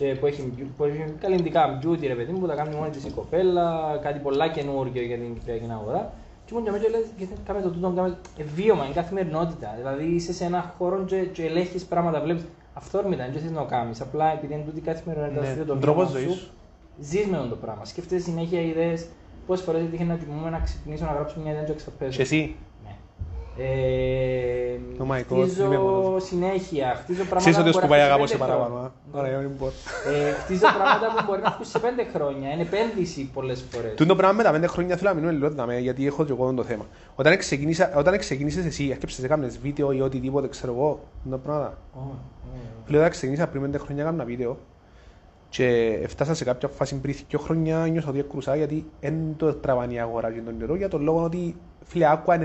[0.00, 0.42] και που έχει,
[0.76, 4.18] που έχει καλλιντικά beauty ρε παιδί μου, που τα κάνει μόνη της η κοπέλα, κάτι
[4.18, 6.12] πολλά καινούργιο για την κυπριακή αγορά.
[6.44, 9.74] Και μόνο και λέει, κάμε το τούτο, κάμε ε, βίωμα, είναι καθημερινότητα.
[9.76, 12.44] Δηλαδή είσαι σε ένα χώρο και, και ελέγχεις πράγματα, βλέπεις
[12.74, 14.00] αυθόρμητα, δεν θες να το κάνεις.
[14.00, 16.50] Απλά επειδή είναι τούτη καθημερινότητα ναι, το βίωμα σου,
[17.00, 17.84] ζεις με το πράγμα.
[17.84, 19.06] Σκέφτεσαι συνέχεια ιδέες,
[19.46, 22.16] πόσες φορές έτυχε να κοιμούμε, να ξυπνήσω, να γράψω μια ιδέα και εξαπέσω.
[22.16, 22.56] Και εσύ;
[23.62, 28.92] Ε, oh χτίζω συνέχεια, χτίζω πράγματα που μπορεί να αγάπω σε παραπάνω.
[29.14, 32.52] ε, χτίζω πράγματα που μπορεί να έχουν σε πέντε χρόνια.
[32.52, 33.94] Είναι επένδυση πολλές φορές.
[33.94, 36.32] Του το πράγμα με τα πέντε χρόνια θέλω να μείνω λίγο δαμέ, γιατί έχω και
[36.32, 36.86] εγώ το θέμα.
[37.14, 41.78] Όταν, ξεκίνησα, όταν ξεκίνησες εσύ, αρκέψες να κάνεις βίντεο ή οτιδήποτε, ξέρω εγώ, το πράγμα.
[42.86, 44.58] Λέω όταν ξεκίνησα πριν πέντε χρόνια να κάνω βίντεο
[45.50, 49.94] και έφτασα σε κάποια φάση πριν δύο χρόνια νιώσα ότι έκρουσα γιατί δεν το τραβάνει
[49.94, 52.38] η αγορά και τον νερό για τον λόγο ότι φίλε άκουα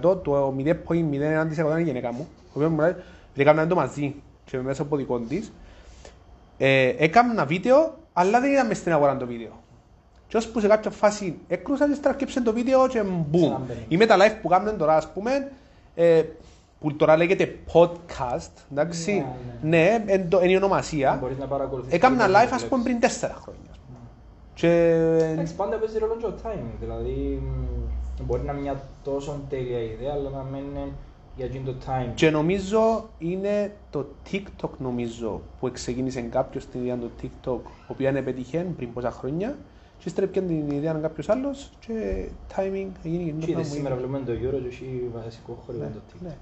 [0.00, 2.28] το 0,01% είναι γενικά μου.
[2.30, 4.14] Ο οποίος μου λέει ότι έκανα το μαζί
[4.44, 5.52] και μέσα από δικό της
[6.58, 9.62] ε, έκανα ένα βίντεο αλλά δεν ήταν μες στην αγορά το βίντεο.
[10.28, 13.54] Και ώσπου σε κάποια φάση έκρουσα και στρακέψε το βίντεο και μπούμ.
[13.88, 15.52] Ή με τα live που κάνουν τώρα ας πούμε.
[15.94, 16.22] Ε,
[16.80, 19.26] που τώρα λέγεται podcast, εντάξει,
[19.62, 21.22] ναι, ναι είναι η ονομασία.
[21.88, 23.70] Έκανα live ας πούμε πριν τέσσερα χρόνια.
[24.54, 24.68] Και...
[25.32, 27.42] Εντάξει, πάντα παίζει ρόλο και το timing, δηλαδή
[28.26, 30.92] μπορεί να είναι μια τόσο τέλεια ιδέα, αλλά να μην είναι
[31.36, 32.10] για το time.
[32.14, 38.08] Και νομίζω είναι το TikTok νομίζω που ξεκίνησε κάποιος την ιδέα του TikTok, ο οποίο
[38.08, 39.56] είναι πετυχέν πριν πόσα χρόνια
[39.98, 43.64] και στρέφει την ιδέα να κάποιος άλλος και timing έγινε και το πράγμα.
[43.64, 46.32] σήμερα βλέπουμε το Euro και έχει βασικό χώρο ναι, το TikTok.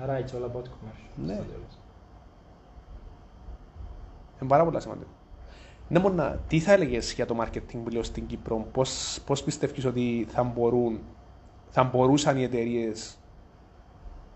[0.00, 0.12] Ναι.
[0.12, 1.24] Άρα it's all about commercial.
[1.26, 1.32] Ναι.
[4.40, 5.10] Είναι πάρα πολύ σημαντικό.
[5.88, 9.84] Ναι, μόνο, τι θα έλεγες για το marketing που λέω στην Κύπρο, πώς, πώς πιστεύεις
[9.84, 11.00] ότι θα, μπορούν,
[11.70, 13.18] θα μπορούσαν οι εταιρείες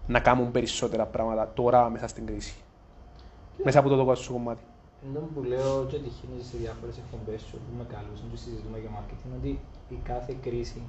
[0.06, 3.60] να κάνουν περισσότερα πράγματα τώρα μέσα στην κρίση, yeah.
[3.64, 4.62] μέσα από το δικό σου κομμάτι;
[5.06, 8.90] Ενώ που λέω και τυχαίνει σε διάφορες εκπομπές σου που με καλούσαν και συζητούμε για
[8.90, 10.82] marketing, ότι η κάθε κρίση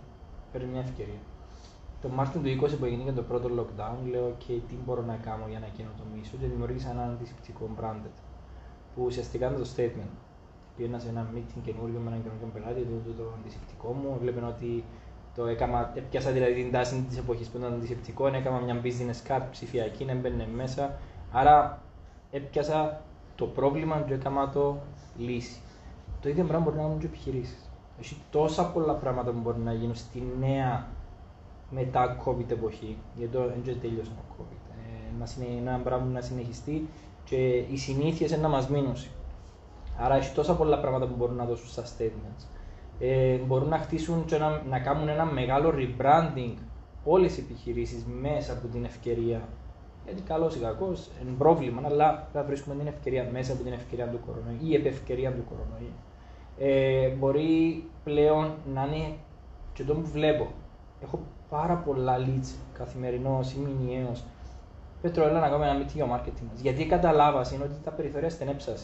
[0.51, 1.21] παίρνει μια ευκαιρία.
[2.06, 5.45] Το Μάρτιο του 20 που έγινε το πρώτο lockdown, λέω: OK, τι μπορώ να κάνω
[5.49, 8.16] για να καινοτομήσω και δημιούργησα ένα αντισηπτικό branded.
[8.95, 10.14] Που ουσιαστικά ήταν το statement.
[10.76, 14.18] Πήγαινα σε ένα meeting καινούριο με έναν καινούριο πελάτη, το, το, το αντισηπτικό μου.
[14.22, 14.84] Βλέπω ότι
[15.36, 19.45] το έκανα, έπιασα δηλαδή την τάση της εποχής που ήταν αντισηπτικό, έκανα μια business card
[19.51, 20.97] ψηφιακή, να μπαίνει μέσα.
[21.32, 21.82] Άρα
[22.32, 23.01] έπιασα
[23.36, 24.78] το πρόβλημα και έκανα το
[25.18, 25.60] λύση.
[26.22, 27.70] Το ίδιο πράγμα μπορεί να κάνουν και επιχειρήσεις.
[27.99, 30.88] Έχει τόσα πολλά πράγματα που μπορεί να γίνουν στη νέα
[31.70, 34.72] μετά COVID εποχή, γιατί το δεν τελειώσει το COVID.
[34.72, 36.88] Ε, να συνε, ένα πράγμα να συνεχιστεί
[37.24, 38.95] και οι συνήθειες να μας μείνουν.
[39.97, 42.45] Άρα έχει τόσα πολλά πράγματα που μπορούν να δώσουν στα statements.
[42.99, 46.53] Ε, μπορούν να χτίσουν και να, να κάνουν ένα μεγάλο rebranding
[47.03, 49.47] όλες οι επιχειρήσεις μέσα από την ευκαιρία.
[50.05, 54.07] Γιατί καλό ή κακό είναι πρόβλημα, αλλά θα βρίσκουμε την ευκαιρία μέσα από την ευκαιρία
[54.07, 55.93] του κορονοϊού ή επ' ευκαιρία του κορονοϊού.
[56.57, 59.13] Ε, μπορεί πλέον να είναι
[59.74, 60.47] και το που βλέπω.
[61.03, 61.20] Έχω
[61.56, 64.24] πάρα πολλά leads καθημερινός ή μηνιαίος.
[65.01, 66.62] Πέτρο, έλα να κάνουμε ένα meeting για marketing μας.
[66.62, 68.76] Γιατί καταλάβασε είναι ότι τα περιθώρια στενέψαν.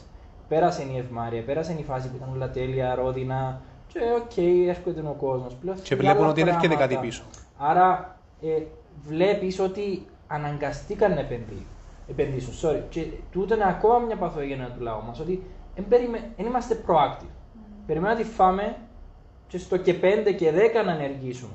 [0.47, 3.61] Πέρασε η ευμάρεια, πέρασε η φάση που ήταν όλα τέλεια, ρόδινα.
[3.87, 5.81] Και OK, okay, έρχεται ο κόσμος πλέον.
[5.81, 7.23] Και βλέπουν ότι έρχεται κάτι πίσω.
[7.57, 8.63] Άρα ε,
[9.07, 11.65] βλέπεις ότι αναγκαστήκαν να επενδύσουν.
[12.09, 12.53] επενδύσουν.
[12.61, 12.81] Sorry.
[12.89, 15.19] Και τούτο είναι ακόμα μια παθογένεια του λαού μας.
[15.19, 15.43] Ότι
[15.89, 16.01] δεν
[16.37, 17.23] είμαστε proactive.
[17.23, 17.59] Mm.
[17.85, 18.75] Περιμένουμε να τη φάμε
[19.47, 21.53] και στο και 5 και 10 να ενεργήσουμε.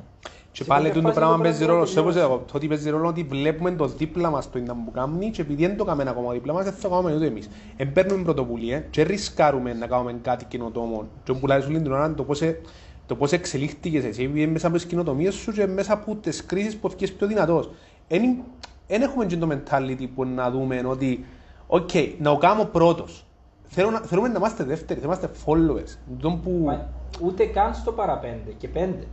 [0.56, 3.86] Και πάλι το πράγμα παίζει ρόλο, σε όπως το ότι παίζει ρόλο ότι βλέπουμε το
[3.86, 6.80] δίπλα μας το που κάνουμε και επειδή δεν το κάνουμε ακόμα δίπλα μας, δεν θα
[6.80, 7.48] το κάνουμε ούτε εμείς.
[7.76, 12.22] Εν παίρνουμε πρωτοβουλία και ρισκάρουμε να κάνουμε κάτι καινοτόμο και πουλάει σου την ώρα το
[12.22, 12.60] πώς, ε-
[13.06, 16.76] το πώς εξελίχθηκες εσύ, επειδή μέσα από τις καινοτομίες σου και μέσα από τις κρίσεις
[16.76, 17.70] που έφυγες πιο δυνατός.
[18.86, 21.24] Δεν έχουμε και το mentality που να δούμε ότι,
[21.66, 23.26] OK, okay, να το κάνω πρώτος.
[23.66, 26.40] Θέλουμε να είμαστε δεύτεροι, θέλουμε να είμαστε followers.
[26.42, 26.78] Που...
[27.22, 29.06] Ούτε καν στο παραπέντε και πέντε.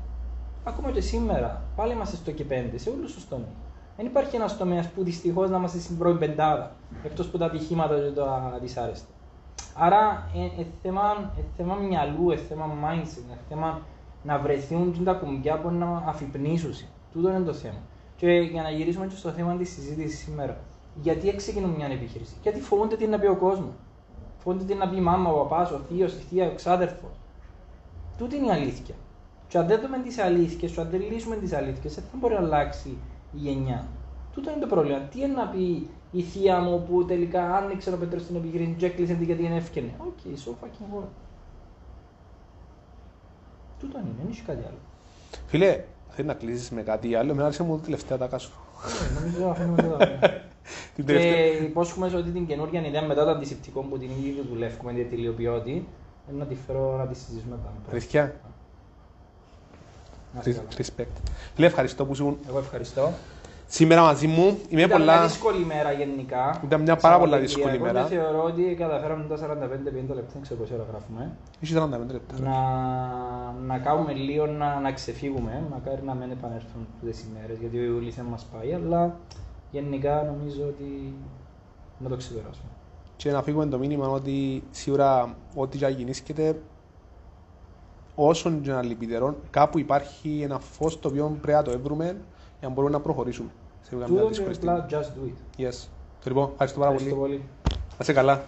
[0.64, 3.48] Ακόμα και σήμερα, πάλι είμαστε στο και πέντε, σε όλους τους τομείς.
[3.98, 6.72] Δεν υπάρχει ένας τομέας που δυστυχώς να είμαστε στην πρώτη πεντάδα,
[7.04, 9.08] εκτός από τα ατυχήματα και τα δυσάρεστα.
[9.76, 13.82] Άρα, είναι ε, θέμα, ε, θέμα μυαλού, είναι θέμα mindset, είναι θέμα
[14.24, 16.74] να βρεθούν τα κουμπιά που να αφυπνίσουν.
[17.12, 17.80] Τούτο είναι το θέμα.
[18.16, 20.58] Και για να γυρίσουμε και στο θέμα της συζήτησης σήμερα.
[20.96, 23.74] Γιατί ξεκινούν μια επιχείρηση, Γιατί φοβούνται τι να πει ο κόσμος.
[24.38, 27.12] Φοβούνται τι να πει η μάμα, ο παπάς, ο θείος, η θεία, ο ξάδερφος.
[28.18, 28.96] Τούτη είναι η αλήθεια.
[29.54, 32.34] Και αν δεν δούμε τις αλήθειες, και αν δεν λύσουμε τις αλήθειες, δεν θα μπορεί
[32.34, 32.90] να αλλάξει
[33.34, 33.88] η γενιά.
[34.34, 35.00] Τούτο είναι το πρόβλημα.
[35.00, 38.86] Τι είναι να πει η θεία μου που τελικά άνοιξε ο Πέτρο στην επιχείρηση και
[38.86, 39.94] έκλεισε την γιατί εν έφκαινε.
[39.98, 41.08] OK, okay, so fucking what.
[43.80, 44.78] Τούτο είναι, δεν έχει κάτι άλλο.
[45.48, 48.52] Φίλε, θέλεις να κλείσει με κάτι άλλο; Με άρεσε μου τη τελευταία τα κάσου.
[49.10, 49.98] Ε, νομίζω αφήνουμε εδώ.
[51.06, 51.30] Και
[51.64, 55.88] υπόσχομαι ότι την καινούργια ιδέα μετά το αντισηπτικό που την ήδη δουλεύουμε, την τελειοποιώτη,
[56.38, 57.76] να τη φέρω να τη συζητήσουμε πάνω.
[57.92, 58.34] Αλήθεια.
[60.78, 61.06] Respect.
[61.56, 62.40] Φίλε, ευχαριστώ που σου...
[62.48, 63.12] Εγώ ευχαριστώ.
[63.68, 65.18] Σήμερα μαζί μου είμαι Ήταν πολλά...
[65.18, 66.62] μια δύσκολη μέρα γενικά.
[66.64, 68.00] Ήταν μια πάρα πολλά δύσκολη μέρα.
[68.00, 69.40] Εγώ θεωρώ ότι καταφέραμε τα 45-50
[69.94, 71.32] λεπτά, δεν ξέρω πόση ώρα γράφουμε.
[71.60, 72.40] Είχε 45 λεπτά.
[72.40, 72.56] Να,
[73.66, 75.64] να κάνουμε λίγο να, να ξεφύγουμε.
[75.72, 79.16] Μακάρι να μην επανέλθουν αυτές οι μέρες, γιατί ο Ιούλης δεν μας πάει, αλλά
[79.72, 81.14] γενικά νομίζω ότι
[81.98, 82.70] να το ξεπεράσουμε.
[83.16, 86.60] Και να φύγουμε το μήνυμα ότι σίγουρα ό,τι και γεννήσκεται
[88.16, 92.06] όσον και να λυπητερών, κάπου υπάρχει ένα φως το οποίο πρέπει να το έβρουμε
[92.60, 93.50] για να μπορούμε να προχωρήσουμε.
[93.82, 94.84] Σε μια δύσκολη στιγμή.
[94.90, 95.62] Just do it.
[95.62, 95.88] Yes.
[96.24, 97.10] Το λοιπόν, ευχαριστώ πάρα πολύ.
[97.10, 97.44] πολύ.
[97.70, 98.44] Να είσαι καλά.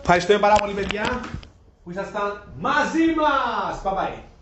[0.00, 1.20] Ευχαριστώ πάρα πολύ, παιδιά,
[1.84, 3.82] που ήσασταν μαζί μας.
[3.84, 4.35] Bye bye.